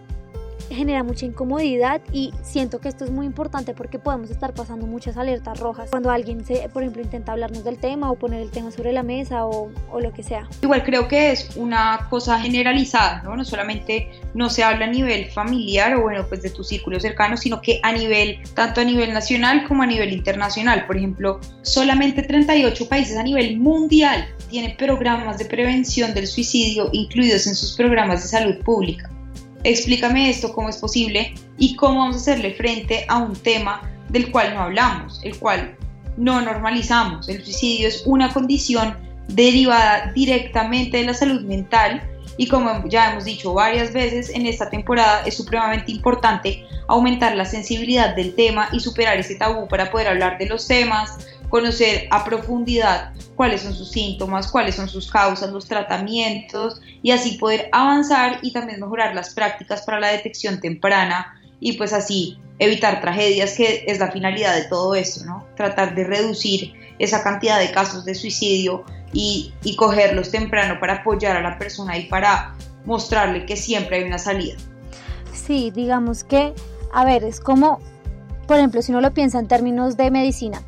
genera 0.74 1.02
mucha 1.02 1.26
incomodidad 1.26 2.00
y 2.12 2.32
siento 2.42 2.80
que 2.80 2.88
esto 2.88 3.04
es 3.04 3.10
muy 3.10 3.26
importante 3.26 3.74
porque 3.74 3.98
podemos 3.98 4.30
estar 4.30 4.54
pasando 4.54 4.86
muchas 4.86 5.16
alertas 5.16 5.58
rojas 5.58 5.90
cuando 5.90 6.10
alguien, 6.10 6.44
se, 6.44 6.68
por 6.72 6.82
ejemplo, 6.82 7.02
intenta 7.02 7.32
hablarnos 7.32 7.64
del 7.64 7.78
tema 7.78 8.10
o 8.10 8.16
poner 8.16 8.40
el 8.40 8.50
tema 8.50 8.70
sobre 8.70 8.92
la 8.92 9.02
mesa 9.02 9.46
o, 9.46 9.70
lo 10.00 10.12
que 10.12 10.22
sea. 10.22 10.48
Igual 10.62 10.82
creo 10.82 11.06
que 11.06 11.30
es 11.30 11.56
una 11.56 12.06
cosa 12.10 12.40
generalizada, 12.40 13.22
¿no? 13.22 13.36
No 13.36 13.44
solamente 13.44 14.10
no 14.34 14.50
se 14.50 14.64
habla 14.64 14.86
a 14.86 14.88
nivel 14.88 15.26
familiar 15.26 15.94
o 15.94 16.02
bueno, 16.02 16.26
pues 16.28 16.42
de 16.42 16.50
tu 16.50 16.64
círculo 16.64 16.98
cercano, 16.98 17.36
sino 17.36 17.60
que 17.60 17.78
a 17.82 17.92
nivel, 17.92 18.38
tanto 18.54 18.80
a 18.80 18.84
nivel 18.84 19.12
nacional 19.12 19.64
como 19.68 19.82
a 19.82 19.86
nivel 19.86 20.12
internacional. 20.12 20.86
Por 20.86 20.96
ejemplo, 20.96 21.40
solamente 21.62 22.22
38 22.22 22.88
países 22.88 23.16
a 23.16 23.22
nivel 23.22 23.58
mundial 23.58 24.26
tienen 24.50 24.76
programas 24.76 25.38
de 25.38 25.44
prevención 25.44 26.14
del 26.14 26.26
suicidio 26.26 26.88
incluidos 26.92 27.46
en 27.46 27.54
sus 27.54 27.76
programas 27.76 28.22
de 28.22 28.28
salud 28.28 28.56
pública 28.64 29.11
explícame 29.64 30.30
esto, 30.30 30.52
cómo 30.52 30.68
es 30.68 30.76
posible 30.76 31.34
y 31.58 31.76
cómo 31.76 32.00
vamos 32.00 32.16
a 32.16 32.18
hacerle 32.20 32.54
frente 32.54 33.04
a 33.08 33.18
un 33.18 33.34
tema 33.34 33.82
del 34.08 34.30
cual 34.30 34.54
no 34.54 34.62
hablamos, 34.62 35.20
el 35.22 35.36
cual 35.38 35.76
no 36.16 36.40
normalizamos. 36.40 37.28
El 37.28 37.42
suicidio 37.44 37.88
es 37.88 38.02
una 38.06 38.32
condición 38.32 38.96
derivada 39.28 40.12
directamente 40.14 40.98
de 40.98 41.04
la 41.04 41.14
salud 41.14 41.42
mental 41.42 42.02
y 42.36 42.48
como 42.48 42.86
ya 42.88 43.12
hemos 43.12 43.24
dicho 43.24 43.52
varias 43.54 43.92
veces 43.92 44.30
en 44.30 44.46
esta 44.46 44.70
temporada 44.70 45.22
es 45.26 45.36
supremamente 45.36 45.92
importante 45.92 46.66
aumentar 46.88 47.36
la 47.36 47.44
sensibilidad 47.44 48.16
del 48.16 48.34
tema 48.34 48.68
y 48.72 48.80
superar 48.80 49.18
ese 49.18 49.34
tabú 49.34 49.68
para 49.68 49.90
poder 49.90 50.08
hablar 50.08 50.38
de 50.38 50.46
los 50.46 50.66
temas, 50.66 51.18
conocer 51.52 52.08
a 52.10 52.24
profundidad 52.24 53.12
cuáles 53.36 53.60
son 53.60 53.74
sus 53.74 53.90
síntomas, 53.90 54.50
cuáles 54.50 54.74
son 54.74 54.88
sus 54.88 55.10
causas, 55.10 55.52
los 55.52 55.68
tratamientos 55.68 56.80
y 57.02 57.10
así 57.10 57.32
poder 57.32 57.68
avanzar 57.72 58.38
y 58.40 58.54
también 58.54 58.80
mejorar 58.80 59.14
las 59.14 59.34
prácticas 59.34 59.82
para 59.82 60.00
la 60.00 60.08
detección 60.08 60.60
temprana 60.60 61.38
y 61.60 61.74
pues 61.74 61.92
así 61.92 62.38
evitar 62.58 63.02
tragedias 63.02 63.52
que 63.52 63.84
es 63.86 63.98
la 63.98 64.10
finalidad 64.10 64.54
de 64.54 64.64
todo 64.64 64.94
esto, 64.94 65.26
¿no? 65.26 65.46
Tratar 65.54 65.94
de 65.94 66.04
reducir 66.04 66.72
esa 66.98 67.22
cantidad 67.22 67.58
de 67.58 67.70
casos 67.70 68.06
de 68.06 68.14
suicidio 68.14 68.86
y, 69.12 69.52
y 69.62 69.76
cogerlos 69.76 70.30
temprano 70.30 70.80
para 70.80 71.00
apoyar 71.00 71.36
a 71.36 71.42
la 71.42 71.58
persona 71.58 71.98
y 71.98 72.06
para 72.06 72.54
mostrarle 72.86 73.44
que 73.44 73.56
siempre 73.58 73.98
hay 73.98 74.04
una 74.04 74.18
salida. 74.18 74.56
Sí, 75.34 75.70
digamos 75.70 76.24
que, 76.24 76.54
a 76.94 77.04
ver, 77.04 77.24
es 77.24 77.40
como, 77.40 77.78
por 78.46 78.56
ejemplo, 78.56 78.80
si 78.80 78.92
uno 78.92 79.02
lo 79.02 79.12
piensa 79.12 79.38
en 79.38 79.48
términos 79.48 79.98
de 79.98 80.10
medicina, 80.10 80.62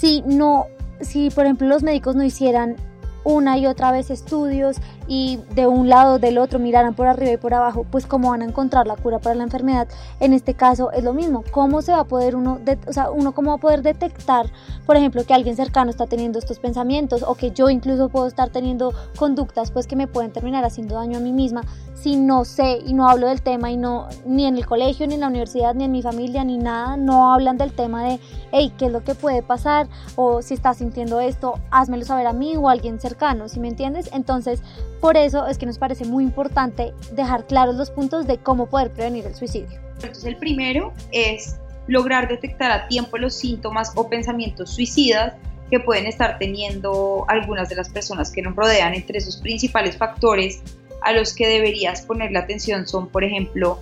si 0.00 0.22
no, 0.22 0.66
si 1.02 1.28
por 1.30 1.44
ejemplo 1.44 1.68
los 1.68 1.82
médicos 1.82 2.16
no 2.16 2.24
hicieran 2.24 2.76
una 3.22 3.58
y 3.58 3.66
otra 3.66 3.92
vez 3.92 4.10
estudios 4.10 4.78
y 5.10 5.40
de 5.56 5.66
un 5.66 5.88
lado 5.88 6.20
del 6.20 6.38
otro 6.38 6.60
miraran 6.60 6.94
por 6.94 7.08
arriba 7.08 7.32
y 7.32 7.36
por 7.36 7.52
abajo, 7.52 7.84
pues 7.90 8.06
cómo 8.06 8.30
van 8.30 8.42
a 8.42 8.44
encontrar 8.44 8.86
la 8.86 8.94
cura 8.94 9.18
para 9.18 9.34
la 9.34 9.42
enfermedad. 9.42 9.88
En 10.20 10.32
este 10.32 10.54
caso 10.54 10.92
es 10.92 11.02
lo 11.02 11.12
mismo, 11.12 11.42
cómo 11.50 11.82
se 11.82 11.90
va 11.90 11.98
a 11.98 12.04
poder 12.04 12.36
uno, 12.36 12.60
o 12.86 12.92
sea, 12.92 13.10
uno 13.10 13.32
cómo 13.32 13.50
va 13.50 13.56
a 13.56 13.60
poder 13.60 13.82
detectar, 13.82 14.46
por 14.86 14.96
ejemplo, 14.96 15.24
que 15.24 15.34
alguien 15.34 15.56
cercano 15.56 15.90
está 15.90 16.06
teniendo 16.06 16.38
estos 16.38 16.60
pensamientos 16.60 17.24
o 17.26 17.34
que 17.34 17.50
yo 17.50 17.70
incluso 17.70 18.08
puedo 18.08 18.28
estar 18.28 18.50
teniendo 18.50 18.94
conductas 19.16 19.72
pues 19.72 19.88
que 19.88 19.96
me 19.96 20.06
pueden 20.06 20.30
terminar 20.30 20.64
haciendo 20.64 20.94
daño 20.94 21.18
a 21.18 21.20
mí 21.20 21.32
misma 21.32 21.62
si 21.94 22.16
no 22.16 22.44
sé 22.44 22.78
y 22.86 22.94
no 22.94 23.08
hablo 23.08 23.26
del 23.26 23.42
tema 23.42 23.70
y 23.70 23.76
no 23.76 24.08
ni 24.24 24.46
en 24.46 24.56
el 24.56 24.66
colegio 24.66 25.06
ni 25.06 25.14
en 25.14 25.20
la 25.20 25.28
universidad 25.28 25.74
ni 25.74 25.84
en 25.84 25.92
mi 25.92 26.02
familia 26.02 26.44
ni 26.44 26.56
nada 26.56 26.96
no 26.96 27.32
hablan 27.32 27.58
del 27.58 27.72
tema 27.72 28.04
de 28.04 28.20
hey 28.52 28.72
qué 28.78 28.86
es 28.86 28.92
lo 28.92 29.04
que 29.04 29.14
puede 29.14 29.42
pasar 29.42 29.88
o 30.16 30.40
si 30.40 30.54
estás 30.54 30.78
sintiendo 30.78 31.20
esto 31.20 31.54
házmelo 31.70 32.04
saber 32.04 32.26
a 32.26 32.32
mí 32.32 32.56
o 32.56 32.68
a 32.68 32.72
alguien 32.72 33.00
cercano 33.00 33.48
si 33.48 33.60
me 33.60 33.68
entiendes 33.68 34.08
entonces 34.12 34.62
por 35.00 35.16
eso 35.16 35.46
es 35.46 35.58
que 35.58 35.66
nos 35.66 35.78
parece 35.78 36.04
muy 36.04 36.24
importante 36.24 36.92
dejar 37.12 37.46
claros 37.46 37.74
los 37.76 37.90
puntos 37.90 38.26
de 38.26 38.38
cómo 38.38 38.66
poder 38.66 38.92
prevenir 38.92 39.26
el 39.26 39.34
suicidio. 39.34 39.80
Entonces 39.94 40.24
el 40.24 40.36
primero 40.36 40.92
es 41.12 41.56
lograr 41.86 42.28
detectar 42.28 42.70
a 42.70 42.88
tiempo 42.88 43.18
los 43.18 43.34
síntomas 43.34 43.92
o 43.96 44.08
pensamientos 44.08 44.70
suicidas 44.70 45.34
que 45.70 45.80
pueden 45.80 46.06
estar 46.06 46.38
teniendo 46.38 47.24
algunas 47.28 47.68
de 47.68 47.76
las 47.76 47.88
personas 47.88 48.30
que 48.30 48.42
nos 48.42 48.54
rodean. 48.56 48.94
Entre 48.94 49.18
esos 49.18 49.38
principales 49.38 49.96
factores 49.96 50.60
a 51.02 51.12
los 51.12 51.32
que 51.34 51.46
deberías 51.46 52.02
ponerle 52.02 52.38
atención 52.38 52.86
son, 52.86 53.08
por 53.08 53.24
ejemplo, 53.24 53.78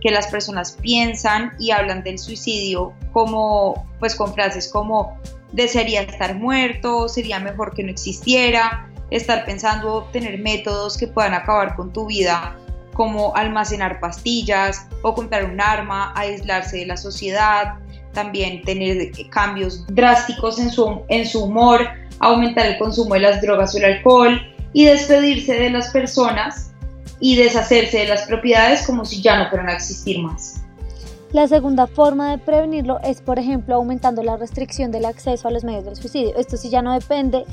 que 0.00 0.10
las 0.10 0.26
personas 0.28 0.76
piensan 0.80 1.52
y 1.58 1.70
hablan 1.70 2.02
del 2.02 2.18
suicidio 2.18 2.92
como, 3.12 3.86
pues 3.98 4.14
con 4.14 4.34
frases 4.34 4.68
como 4.68 5.18
desearía 5.52 6.02
estar 6.02 6.34
muerto, 6.34 7.08
sería 7.08 7.38
mejor 7.38 7.74
que 7.74 7.82
no 7.82 7.90
existiera, 7.90 8.90
estar 9.10 9.44
pensando 9.44 10.08
tener 10.12 10.38
métodos 10.38 10.96
que 10.96 11.06
puedan 11.06 11.34
acabar 11.34 11.76
con 11.76 11.92
tu 11.92 12.06
vida 12.06 12.56
como 12.94 13.36
almacenar 13.36 14.00
pastillas 14.00 14.86
o 15.02 15.14
comprar 15.14 15.44
un 15.44 15.60
arma, 15.60 16.12
aislarse 16.16 16.78
de 16.78 16.86
la 16.86 16.96
sociedad, 16.96 17.74
también 18.12 18.62
tener 18.62 19.10
cambios 19.30 19.86
drásticos 19.88 20.58
en 20.58 20.70
su, 20.70 21.02
en 21.08 21.26
su 21.26 21.44
humor, 21.44 21.86
aumentar 22.18 22.66
el 22.66 22.78
consumo 22.78 23.14
de 23.14 23.20
las 23.20 23.42
drogas 23.42 23.74
o 23.74 23.78
el 23.78 23.84
alcohol 23.84 24.40
y 24.72 24.86
despedirse 24.86 25.54
de 25.54 25.70
las 25.70 25.88
personas 25.88 26.72
y 27.20 27.36
deshacerse 27.36 27.98
de 27.98 28.06
las 28.06 28.22
propiedades 28.22 28.86
como 28.86 29.04
si 29.04 29.20
ya 29.20 29.38
no 29.38 29.48
fueran 29.50 29.68
a 29.68 29.74
existir 29.74 30.18
más. 30.18 30.62
La 31.32 31.48
segunda 31.48 31.86
forma 31.86 32.30
de 32.30 32.38
prevenirlo 32.38 32.98
es, 33.02 33.20
por 33.20 33.38
ejemplo, 33.38 33.74
aumentando 33.74 34.22
la 34.22 34.36
restricción 34.36 34.90
del 34.90 35.04
acceso 35.04 35.48
a 35.48 35.50
los 35.50 35.64
medios 35.64 35.84
del 35.84 35.96
suicidio. 35.96 36.36
Esto 36.36 36.56
sí 36.56 36.70
ya 36.70 36.82
no 36.82 36.94
depende 36.94 37.44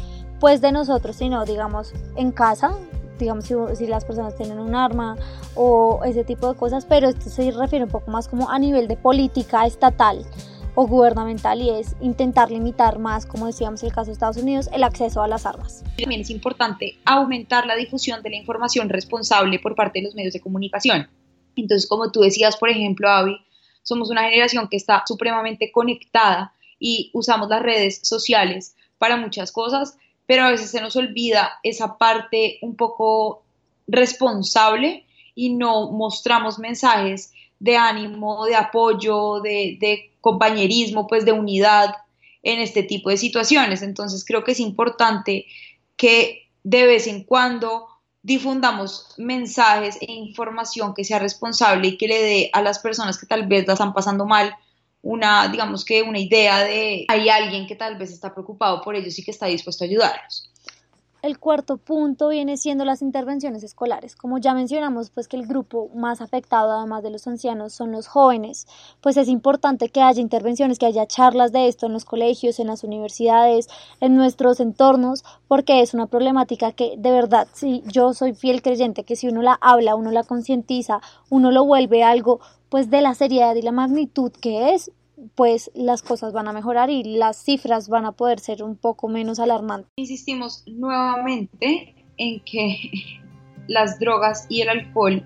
pues 0.44 0.60
de 0.60 0.74
nosotros, 0.74 1.16
sino 1.16 1.46
digamos 1.46 1.94
en 2.18 2.34
casa, 2.34 2.78
digamos 3.18 3.46
si, 3.46 3.88
las 3.88 4.04
personas 4.04 4.36
tienen 4.36 4.60
un 4.60 4.76
arma 4.76 5.16
o 5.56 6.02
ese 6.04 6.26
tipo 6.26 6.52
de 6.52 6.60
cosas, 6.60 6.84
pero 6.84 7.08
esto 7.08 7.30
se 7.30 7.50
refiere 7.52 7.86
un 7.86 7.90
poco 7.90 8.12
más 8.12 8.28
como 8.28 8.50
a 8.50 8.60
nivel 8.60 8.90
de 8.90 8.98
política 8.98 9.66
estatal 9.66 10.26
o 10.76 10.86
gubernamental 10.86 11.62
y 11.62 11.70
es 11.70 11.96
intentar 12.02 12.52
limitar 12.52 13.00
más, 13.00 13.26
como 13.26 13.48
decíamos 13.48 13.84
en 13.84 13.88
el 13.88 13.96
caso 13.96 14.08
de 14.08 14.12
Estados 14.12 14.36
Unidos, 14.36 14.70
el 14.74 14.84
acceso 14.84 15.22
a 15.22 15.30
las 15.30 15.46
armas. 15.46 15.82
También 15.98 16.20
es 16.20 16.30
importante 16.30 17.00
aumentar 17.06 17.66
la 17.66 17.78
difusión 17.78 18.22
de 18.22 18.32
la 18.32 18.36
información 18.36 18.90
responsable 18.90 19.60
por 19.60 19.76
parte 19.76 20.00
de 20.00 20.08
los 20.08 20.14
medios 20.14 20.34
de 20.34 20.42
comunicación. 20.42 21.08
Entonces, 21.56 21.88
como 21.88 22.12
tú 22.12 22.20
decías, 22.20 22.58
por 22.58 22.68
ejemplo, 22.68 23.08
Avi, 23.10 23.38
somos 23.82 24.10
una 24.10 24.24
generación 24.24 24.68
que 24.68 24.76
está 24.76 25.04
supremamente 25.08 25.72
conectada 25.72 26.54
y 26.80 27.12
usamos 27.14 27.48
las 27.48 27.62
redes 27.62 28.02
sociales 28.04 28.76
para 28.98 29.16
muchas 29.16 29.54
cosas, 29.54 29.98
pero 30.26 30.44
a 30.44 30.52
veces 30.52 30.72
se 30.72 30.82
nos 30.82 30.96
olvida 30.96 31.60
esa 31.64 31.98
parte 31.98 32.60
un 32.62 32.76
poco 32.76 33.44
responsable 33.88 35.06
y 35.36 35.54
no 35.54 35.92
mostramos 35.92 36.60
mensajes 36.60 37.34
de 37.60 37.78
ánimo, 37.78 38.46
de 38.46 38.56
apoyo, 38.56 39.40
de, 39.42 40.10
compañerismo, 40.22 41.08
pues 41.08 41.26
de 41.26 41.34
unidad 41.34 41.96
en 42.44 42.60
este 42.60 42.84
tipo 42.84 43.10
de 43.10 43.18
situaciones. 43.18 43.82
Entonces 43.82 44.24
creo 44.26 44.44
que 44.44 44.54
es 44.54 44.60
importante 44.60 45.46
que 45.98 46.50
de 46.64 46.86
vez 46.86 47.08
en 47.08 47.24
cuando 47.24 47.88
difundamos 48.22 49.14
mensajes 49.18 49.98
e 50.00 50.12
información 50.12 50.94
que 50.94 51.04
sea 51.04 51.20
responsable 51.20 51.90
y 51.90 51.98
que 51.98 52.08
le 52.08 52.22
dé 52.22 52.50
a 52.54 52.62
las 52.62 52.80
personas 52.80 53.18
que 53.18 53.26
tal 53.26 53.48
vez 53.48 53.68
la 53.68 53.74
están 53.74 53.94
pasando 53.94 54.26
mal 54.26 54.56
una, 55.04 55.50
digamos 55.50 55.84
que 55.86 56.02
una 56.02 56.18
idea 56.18 56.64
de 56.64 57.06
hay 57.10 57.30
alguien 57.30 57.68
que 57.68 57.76
tal 57.76 57.98
vez 57.98 58.12
está 58.12 58.34
preocupado 58.34 58.82
por 58.82 58.96
ellos 58.96 59.20
y 59.20 59.24
que 59.24 59.32
está 59.32 59.46
dispuesto 59.46 59.84
a 59.84 59.88
ayudarlos. 59.88 60.50
El 61.24 61.40
cuarto 61.40 61.78
punto 61.78 62.28
viene 62.28 62.58
siendo 62.58 62.84
las 62.84 63.02
intervenciones 63.02 63.64
escolares. 63.64 64.18
Como 64.18 64.40
ya 64.40 64.54
mencionamos, 64.54 65.10
pues 65.10 65.30
que 65.30 65.38
el 65.38 65.48
grupo 65.48 65.90
más 65.96 66.20
afectado, 66.20 66.74
además 66.74 67.02
de 67.02 67.12
los 67.12 67.26
ancianos, 67.28 67.72
son 67.72 67.94
los 67.94 68.08
jóvenes. 68.08 68.68
Pues 69.00 69.16
es 69.16 69.30
importante 69.30 69.88
que 69.88 70.02
haya 70.02 70.20
intervenciones, 70.20 70.80
que 70.80 70.86
haya 70.86 71.08
charlas 71.08 71.54
de 71.54 71.70
esto 71.70 71.86
en 71.86 71.94
los 71.94 72.04
colegios, 72.04 72.60
en 72.60 72.68
las 72.68 72.84
universidades, 72.84 73.70
en 74.02 74.18
nuestros 74.18 74.60
entornos, 74.60 75.24
porque 75.48 75.82
es 75.82 75.94
una 75.94 76.08
problemática 76.08 76.74
que 76.74 76.96
de 76.98 77.12
verdad, 77.12 77.48
sí, 77.54 77.84
yo 77.86 78.14
soy 78.14 78.34
fiel 78.34 78.62
creyente 78.62 79.06
que 79.06 79.16
si 79.16 79.30
uno 79.30 79.42
la 79.42 79.58
habla, 79.62 79.96
uno 79.96 80.12
la 80.12 80.26
concientiza, 80.26 81.00
uno 81.30 81.52
lo 81.52 81.64
vuelve 81.64 82.04
algo 82.04 82.42
pues 82.68 82.90
de 82.90 83.00
la 83.00 83.14
seriedad 83.14 83.56
y 83.56 83.62
la 83.62 83.72
magnitud 83.72 84.34
que 84.34 84.74
es, 84.74 84.92
pues 85.36 85.72
las 85.74 86.02
cosas 86.02 86.34
van 86.34 86.48
a 86.48 86.54
mejorar 86.54 86.90
y 86.90 87.04
las 87.04 87.38
cifras 87.38 87.90
van 87.90 88.06
a 88.06 88.14
poder 88.14 88.40
ser 88.40 88.64
un 88.64 88.76
poco 88.76 89.08
menos 89.08 89.40
alarmantes. 89.40 89.90
Insistimos 89.96 90.64
nuevamente 90.68 91.96
en 92.18 92.40
que 92.44 92.76
las 93.68 94.00
drogas 94.00 94.46
y 94.50 94.62
el 94.62 94.70
alcohol 94.70 95.26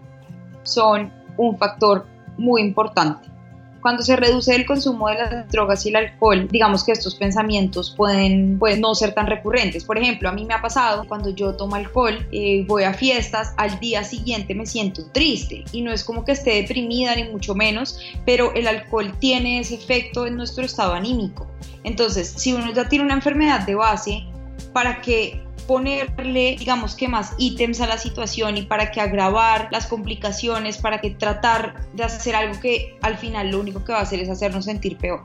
son 0.63 1.11
un 1.37 1.57
factor 1.57 2.05
muy 2.37 2.61
importante 2.61 3.36
cuando 3.81 4.03
se 4.03 4.15
reduce 4.15 4.55
el 4.55 4.65
consumo 4.65 5.09
de 5.09 5.15
las 5.15 5.49
drogas 5.49 5.85
y 5.85 5.89
el 5.89 5.97
alcohol, 5.97 6.47
digamos 6.49 6.83
que 6.83 6.91
estos 6.91 7.15
pensamientos 7.15 7.93
pueden, 7.95 8.57
pueden 8.59 8.81
no 8.81 8.95
ser 8.95 9.13
tan 9.13 9.27
recurrentes. 9.27 9.83
Por 9.83 9.97
ejemplo, 9.97 10.29
a 10.29 10.31
mí 10.31 10.45
me 10.45 10.53
ha 10.53 10.61
pasado 10.61 11.05
cuando 11.07 11.29
yo 11.29 11.55
tomo 11.55 11.75
alcohol, 11.75 12.27
eh, 12.31 12.65
voy 12.67 12.83
a 12.83 12.93
fiestas, 12.93 13.53
al 13.57 13.79
día 13.79 14.03
siguiente 14.03 14.55
me 14.55 14.65
siento 14.65 15.05
triste 15.11 15.63
y 15.71 15.81
no 15.81 15.91
es 15.91 16.03
como 16.03 16.25
que 16.25 16.33
esté 16.33 16.61
deprimida 16.61 17.15
ni 17.15 17.25
mucho 17.25 17.55
menos, 17.55 17.99
pero 18.25 18.53
el 18.53 18.67
alcohol 18.67 19.13
tiene 19.19 19.59
ese 19.59 19.75
efecto 19.75 20.25
en 20.25 20.35
nuestro 20.35 20.65
estado 20.65 20.93
anímico. 20.93 21.47
Entonces, 21.83 22.33
si 22.35 22.53
uno 22.53 22.71
ya 22.73 22.89
tiene 22.89 23.05
una 23.05 23.13
enfermedad 23.13 23.65
de 23.65 23.75
base, 23.75 24.25
para 24.73 25.01
que 25.01 25.46
ponerle, 25.67 26.55
digamos 26.57 26.95
que 26.95 27.07
más 27.07 27.33
ítems 27.37 27.81
a 27.81 27.87
la 27.87 27.97
situación 27.97 28.57
y 28.57 28.63
para 28.63 28.91
que 28.91 29.01
agravar 29.01 29.67
las 29.71 29.85
complicaciones, 29.85 30.77
para 30.77 31.01
que 31.01 31.11
tratar 31.11 31.75
de 31.93 32.03
hacer 32.03 32.35
algo 32.35 32.59
que 32.59 32.97
al 33.01 33.17
final 33.17 33.51
lo 33.51 33.59
único 33.59 33.83
que 33.83 33.91
va 33.91 33.99
a 33.99 34.03
hacer 34.03 34.19
es 34.19 34.29
hacernos 34.29 34.65
sentir 34.65 34.97
peor. 34.97 35.21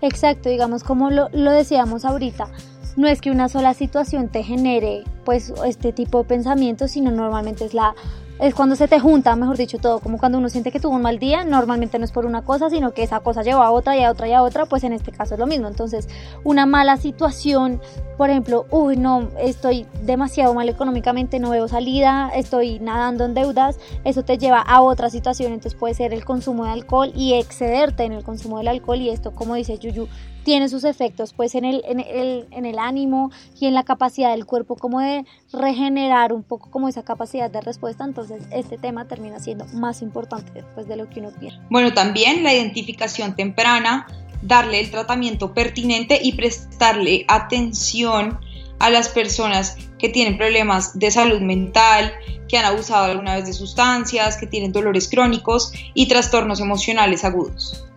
Exacto, 0.00 0.48
digamos 0.48 0.84
como 0.84 1.10
lo, 1.10 1.28
lo 1.32 1.52
decíamos 1.52 2.04
ahorita, 2.04 2.50
no 2.96 3.06
es 3.06 3.20
que 3.20 3.30
una 3.30 3.48
sola 3.48 3.74
situación 3.74 4.28
te 4.28 4.42
genere 4.42 5.04
pues 5.24 5.52
este 5.64 5.92
tipo 5.92 6.18
de 6.18 6.24
pensamientos, 6.24 6.90
sino 6.90 7.10
normalmente 7.10 7.64
es 7.64 7.72
la 7.72 7.94
es 8.40 8.54
cuando 8.54 8.76
se 8.76 8.86
te 8.86 9.00
junta, 9.00 9.34
mejor 9.34 9.56
dicho, 9.56 9.78
todo, 9.78 9.98
como 9.98 10.18
cuando 10.18 10.38
uno 10.38 10.48
siente 10.48 10.70
que 10.70 10.78
tuvo 10.78 10.94
un 10.94 11.02
mal 11.02 11.18
día, 11.18 11.44
normalmente 11.44 11.98
no 11.98 12.04
es 12.04 12.12
por 12.12 12.24
una 12.24 12.42
cosa, 12.42 12.70
sino 12.70 12.92
que 12.92 13.02
esa 13.02 13.20
cosa 13.20 13.42
lleva 13.42 13.66
a 13.66 13.70
otra 13.72 13.96
y 13.96 14.04
a 14.04 14.10
otra 14.10 14.28
y 14.28 14.32
a 14.32 14.42
otra, 14.42 14.66
pues 14.66 14.84
en 14.84 14.92
este 14.92 15.10
caso 15.10 15.34
es 15.34 15.40
lo 15.40 15.46
mismo. 15.46 15.66
Entonces, 15.66 16.08
una 16.44 16.64
mala 16.64 16.96
situación, 16.98 17.80
por 18.16 18.30
ejemplo, 18.30 18.66
uy, 18.70 18.96
no, 18.96 19.28
estoy 19.40 19.86
demasiado 20.02 20.54
mal 20.54 20.68
económicamente, 20.68 21.40
no 21.40 21.50
veo 21.50 21.66
salida, 21.66 22.30
estoy 22.34 22.78
nadando 22.78 23.24
en 23.24 23.34
deudas, 23.34 23.78
eso 24.04 24.22
te 24.22 24.38
lleva 24.38 24.60
a 24.60 24.82
otra 24.82 25.10
situación, 25.10 25.52
entonces 25.52 25.78
puede 25.78 25.94
ser 25.94 26.14
el 26.14 26.24
consumo 26.24 26.64
de 26.64 26.70
alcohol 26.70 27.12
y 27.16 27.34
excederte 27.34 28.04
en 28.04 28.12
el 28.12 28.22
consumo 28.22 28.58
del 28.58 28.68
alcohol 28.68 29.00
y 29.00 29.10
esto, 29.10 29.32
como 29.32 29.54
dice 29.56 29.78
Yuyu, 29.78 30.06
tiene 30.44 30.68
sus 30.68 30.84
efectos 30.84 31.34
pues 31.34 31.54
en 31.54 31.64
el, 31.64 31.82
en 31.84 32.00
el, 32.00 32.46
en 32.50 32.64
el 32.64 32.78
ánimo 32.78 33.30
y 33.60 33.66
en 33.66 33.74
la 33.74 33.82
capacidad 33.82 34.30
del 34.30 34.46
cuerpo 34.46 34.76
como 34.76 35.00
de 35.00 35.26
regenerar 35.52 36.32
un 36.32 36.42
poco 36.42 36.70
como 36.70 36.88
esa 36.88 37.02
capacidad 37.02 37.50
de 37.50 37.60
respuesta, 37.60 38.04
entonces 38.04 38.27
este 38.50 38.78
tema 38.78 39.06
termina 39.06 39.38
siendo 39.38 39.66
más 39.66 40.02
importante 40.02 40.50
después 40.54 40.88
de 40.88 40.96
lo 40.96 41.08
que 41.08 41.20
uno 41.20 41.30
quiere. 41.38 41.58
Bueno, 41.70 41.92
también 41.92 42.42
la 42.42 42.54
identificación 42.54 43.34
temprana, 43.34 44.06
darle 44.42 44.80
el 44.80 44.90
tratamiento 44.90 45.54
pertinente 45.54 46.18
y 46.22 46.32
prestarle 46.32 47.24
atención 47.28 48.38
a 48.78 48.90
las 48.90 49.08
personas 49.08 49.76
que 49.98 50.08
tienen 50.08 50.36
problemas 50.38 50.98
de 50.98 51.10
salud 51.10 51.40
mental, 51.40 52.12
que 52.48 52.56
han 52.56 52.64
abusado 52.64 53.06
alguna 53.06 53.34
vez 53.34 53.46
de 53.46 53.52
sustancias, 53.52 54.36
que 54.36 54.46
tienen 54.46 54.72
dolores 54.72 55.08
crónicos 55.08 55.72
y 55.94 56.06
trastornos 56.06 56.60
emocionales 56.60 57.24
agudos. 57.24 57.87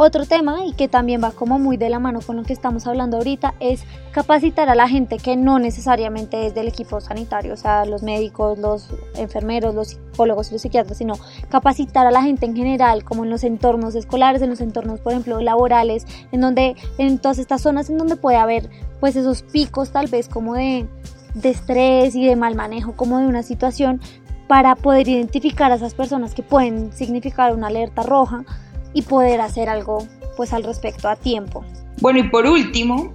Otro 0.00 0.26
tema 0.26 0.64
y 0.64 0.74
que 0.74 0.86
también 0.86 1.20
va 1.24 1.32
como 1.32 1.58
muy 1.58 1.76
de 1.76 1.90
la 1.90 1.98
mano 1.98 2.20
con 2.20 2.36
lo 2.36 2.44
que 2.44 2.52
estamos 2.52 2.86
hablando 2.86 3.16
ahorita 3.16 3.54
es 3.58 3.82
capacitar 4.12 4.68
a 4.68 4.76
la 4.76 4.88
gente 4.88 5.16
que 5.18 5.36
no 5.36 5.58
necesariamente 5.58 6.46
es 6.46 6.54
del 6.54 6.68
equipo 6.68 7.00
sanitario, 7.00 7.52
o 7.52 7.56
sea, 7.56 7.84
los 7.84 8.04
médicos, 8.04 8.60
los 8.60 8.90
enfermeros, 9.16 9.74
los 9.74 9.88
psicólogos, 9.88 10.52
los 10.52 10.62
psiquiatras, 10.62 10.98
sino 10.98 11.14
capacitar 11.48 12.06
a 12.06 12.12
la 12.12 12.22
gente 12.22 12.46
en 12.46 12.54
general, 12.54 13.02
como 13.02 13.24
en 13.24 13.30
los 13.30 13.42
entornos 13.42 13.96
escolares, 13.96 14.40
en 14.40 14.50
los 14.50 14.60
entornos, 14.60 15.00
por 15.00 15.14
ejemplo, 15.14 15.40
laborales, 15.40 16.06
en 16.30 16.42
donde, 16.42 16.76
en 16.98 17.18
todas 17.18 17.40
estas 17.40 17.62
zonas 17.62 17.90
en 17.90 17.98
donde 17.98 18.14
puede 18.14 18.36
haber 18.36 18.70
pues 19.00 19.16
esos 19.16 19.42
picos 19.42 19.90
tal 19.90 20.06
vez 20.06 20.28
como 20.28 20.54
de, 20.54 20.86
de 21.34 21.48
estrés 21.48 22.14
y 22.14 22.24
de 22.24 22.36
mal 22.36 22.54
manejo 22.54 22.92
como 22.92 23.18
de 23.18 23.26
una 23.26 23.42
situación 23.42 24.00
para 24.46 24.76
poder 24.76 25.08
identificar 25.08 25.72
a 25.72 25.74
esas 25.74 25.94
personas 25.94 26.34
que 26.34 26.44
pueden 26.44 26.92
significar 26.92 27.52
una 27.52 27.66
alerta 27.66 28.04
roja 28.04 28.44
y 28.92 29.02
poder 29.02 29.40
hacer 29.40 29.68
algo 29.68 30.06
pues 30.36 30.52
al 30.52 30.64
respecto 30.64 31.08
a 31.08 31.16
tiempo. 31.16 31.64
Bueno, 32.00 32.20
y 32.20 32.28
por 32.28 32.46
último, 32.46 33.12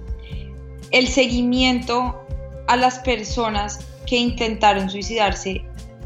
el 0.90 1.08
seguimiento 1.08 2.20
a 2.66 2.76
las 2.76 2.98
personas 3.00 3.80
que 4.06 4.16
intentaron 4.16 4.90
suicidarse 4.90 5.64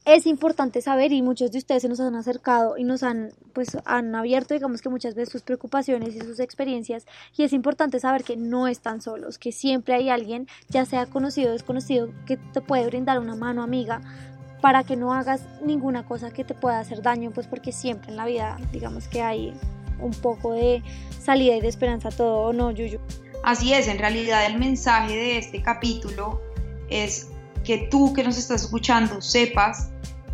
es 0.07 0.25
importante 0.25 0.81
saber 0.81 1.11
y 1.11 1.21
muchos 1.21 1.51
de 1.51 1.57
ustedes 1.57 1.81
se 1.81 1.89
nos 1.89 1.99
han 1.99 2.15
acercado 2.15 2.77
y 2.77 2.85
nos 2.85 3.03
han 3.03 3.31
pues 3.51 3.77
han 3.83 4.15
abierto 4.15 4.53
digamos 4.53 4.81
que 4.81 4.87
muchas 4.87 5.15
veces 5.15 5.33
sus 5.33 5.41
preocupaciones 5.41 6.15
y 6.15 6.21
sus 6.21 6.39
experiencias 6.39 7.05
y 7.35 7.43
es 7.43 7.51
importante 7.51 7.99
saber 7.99 8.23
que 8.23 8.37
no 8.37 8.69
están 8.69 9.01
solos, 9.01 9.37
que 9.37 9.51
siempre 9.51 9.95
hay 9.95 10.09
alguien, 10.09 10.47
ya 10.69 10.85
sea 10.85 11.07
conocido 11.07 11.49
o 11.49 11.51
desconocido, 11.51 12.09
que 12.25 12.37
te 12.37 12.61
puede 12.61 12.85
brindar 12.85 13.19
una 13.19 13.35
mano 13.35 13.61
amiga 13.63 13.99
para 14.61 14.85
que 14.85 14.95
no 14.95 15.13
hagas 15.13 15.41
ninguna 15.61 16.05
cosa 16.05 16.31
que 16.31 16.45
te 16.45 16.53
pueda 16.53 16.79
hacer 16.79 17.01
daño, 17.01 17.31
pues 17.31 17.47
porque 17.47 17.73
siempre 17.73 18.09
en 18.09 18.15
la 18.15 18.25
vida 18.25 18.57
digamos 18.71 19.09
que 19.09 19.21
hay 19.21 19.53
un 19.99 20.11
poco 20.11 20.53
de 20.53 20.83
salida 21.19 21.57
y 21.57 21.59
de 21.61 21.67
esperanza 21.67 22.11
todo, 22.11 22.47
¿o 22.47 22.53
no, 22.53 22.71
Yuyu? 22.71 22.99
Así 23.43 23.73
es, 23.73 23.89
en 23.89 23.99
realidad 23.99 24.45
el 24.45 24.57
mensaje 24.57 25.13
de 25.13 25.37
este 25.37 25.61
capítulo 25.61 26.41
es 26.89 27.27
que 27.65 27.89
tú 27.91 28.13
que 28.13 28.23
nos 28.23 28.37
estás 28.37 28.63
escuchando 28.63 29.21
sepas 29.21 29.89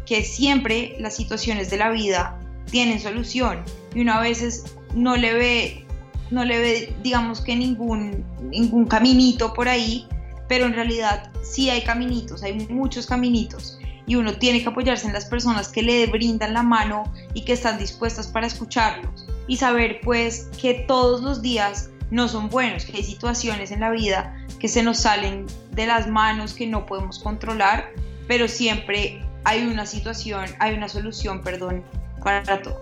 que 0.06 0.24
siempre 0.24 0.96
las 1.00 1.16
situaciones 1.16 1.70
de 1.70 1.78
la 1.78 1.90
vida 1.90 2.40
tienen 2.70 3.00
solución 3.00 3.64
y 3.94 4.02
una 4.02 4.18
a 4.18 4.22
veces 4.22 4.76
no 4.96 5.16
le 5.16 5.34
ve, 5.34 5.86
no 6.32 6.46
le 6.46 6.60
ve 6.60 6.96
digamos 7.04 7.42
que 7.42 7.56
ningún, 7.56 8.26
ningún 8.50 8.86
caminito 8.86 9.54
por 9.54 9.68
ahí, 9.68 10.08
pero 10.48 10.66
en 10.66 10.74
realidad 10.74 11.32
sí 11.44 11.70
hay 11.70 11.82
caminitos, 11.82 12.44
hay 12.44 12.54
muchos 12.70 13.06
caminitos 13.06 13.80
y 14.06 14.16
uno 14.16 14.34
tiene 14.34 14.62
que 14.62 14.70
apoyarse 14.70 15.08
en 15.08 15.14
las 15.14 15.26
personas 15.26 15.70
que 15.70 15.82
le 15.82 16.08
brindan 16.08 16.54
la 16.54 16.64
mano 16.64 17.04
y 17.34 17.46
que 17.46 17.54
están 17.54 17.78
dispuestas 17.78 18.28
para 18.28 18.48
escucharlos 18.48 19.26
y 19.48 19.58
saber 19.58 20.00
pues 20.04 20.50
que 20.62 20.86
todos 20.88 21.22
los 21.22 21.42
días 21.42 21.90
no 22.12 22.28
son 22.28 22.50
buenos, 22.50 22.86
que 22.86 22.98
hay 22.98 23.04
situaciones 23.04 23.72
en 23.72 23.80
la 23.80 23.90
vida 23.90 24.38
que 24.60 24.68
se 24.68 24.84
nos 24.84 25.00
salen 25.00 25.46
de 25.72 25.88
las 25.88 26.08
manos, 26.08 26.54
que 26.54 26.68
no 26.68 26.86
podemos 26.86 27.20
controlar, 27.20 27.92
pero 28.28 28.48
siempre 28.48 29.22
hay 29.44 29.66
una 29.66 29.86
situación, 29.86 30.46
hay 30.60 30.76
una 30.76 30.90
solución, 30.90 31.42
perdón, 31.42 31.84
para 32.24 32.62
todo. 32.62 32.82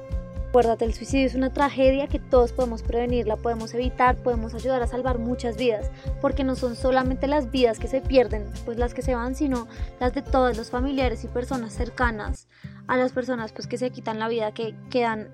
Acuérdate, 0.50 0.84
el 0.84 0.93
suicidio 0.93 1.28
es 1.28 1.36
una 1.36 1.54
tragedia 1.54 2.08
que 2.08 2.19
todos 2.19 2.52
podemos 2.52 2.84
prevenir, 2.84 3.26
la 3.26 3.38
podemos 3.38 3.74
evitar, 3.74 4.17
podemos 4.17 4.54
ayudar 4.54 4.84
a 4.84 4.88
salvar 4.88 5.17
muchas 5.17 5.56
vidas, 5.56 5.89
porque 6.19 6.43
no 6.43 6.58
son 6.58 6.76
solamente 6.76 7.26
las 7.28 7.52
vidas 7.52 7.80
que 7.80 7.88
se 7.88 8.02
pierden, 8.02 8.45
pues 8.65 8.78
las 8.78 8.93
que 8.93 9.02
se 9.02 9.15
van, 9.15 9.34
sino 9.34 9.69
las 10.02 10.13
de 10.13 10.21
todos 10.21 10.58
los 10.58 10.69
familiares 10.69 11.24
y 11.24 11.30
personas 11.30 11.74
cercanas 11.74 12.50
a 12.88 12.97
las 12.97 13.13
personas 13.13 13.54
pues 13.54 13.67
que 13.67 13.78
se 13.78 13.91
quitan 13.91 14.19
la 14.19 14.28
vida, 14.28 14.54
que 14.54 14.76
quedan 14.89 15.30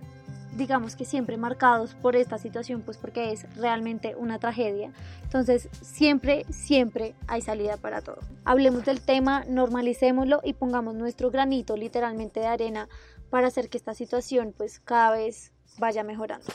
digamos 0.56 0.96
que 0.96 1.06
siempre 1.06 1.38
marcados 1.38 1.94
por 1.96 2.16
esta 2.16 2.38
situación, 2.38 2.82
pues 2.82 2.98
porque 2.98 3.32
es 3.32 3.46
realmente 3.56 4.16
una 4.16 4.40
tragedia. 4.40 4.92
Entonces, 5.24 5.70
siempre, 5.82 6.46
siempre 6.50 7.16
hay 7.28 7.42
salida 7.42 7.78
para 7.78 8.02
todo. 8.02 8.20
Hablemos 8.46 8.86
del 8.86 9.02
tema, 9.02 9.44
normalicémoslo 9.48 10.42
y 10.44 10.54
pongamos 10.54 10.96
nuestro 10.96 11.32
granito 11.32 11.76
literalmente 11.76 12.40
de 12.40 12.48
arena 12.48 12.90
para 13.30 13.48
hacer 13.48 13.70
que 13.70 13.78
esta 13.78 13.94
situación 13.94 14.54
pues 14.56 14.80
cada 14.80 15.12
vez 15.12 15.52
vaya 15.78 16.04
mejorando. 16.04 16.46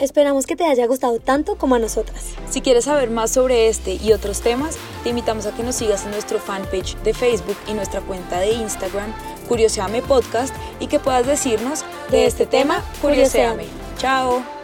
Esperamos 0.00 0.46
que 0.46 0.56
te 0.56 0.64
haya 0.64 0.86
gustado 0.86 1.20
tanto 1.20 1.58
como 1.58 1.74
a 1.74 1.78
nosotras. 1.78 2.34
Si 2.48 2.62
quieres 2.62 2.86
saber 2.86 3.10
más 3.10 3.32
sobre 3.32 3.68
este 3.68 3.96
y 3.96 4.14
otros 4.14 4.40
temas, 4.40 4.78
te 5.02 5.10
invitamos 5.10 5.44
a 5.44 5.54
que 5.54 5.62
nos 5.62 5.74
sigas 5.74 6.06
en 6.06 6.12
nuestro 6.12 6.38
fanpage 6.38 6.96
de 7.02 7.12
Facebook 7.12 7.58
y 7.66 7.74
nuestra 7.74 8.00
cuenta 8.00 8.40
de 8.40 8.50
Instagram, 8.52 9.12
Curioseame 9.46 10.00
Podcast, 10.00 10.54
y 10.80 10.86
que 10.86 11.00
puedas 11.00 11.26
decirnos 11.26 11.84
de 12.10 12.26
este 12.26 12.46
tema, 12.46 12.82
Curioseame. 13.00 13.64
Chao. 13.98 14.59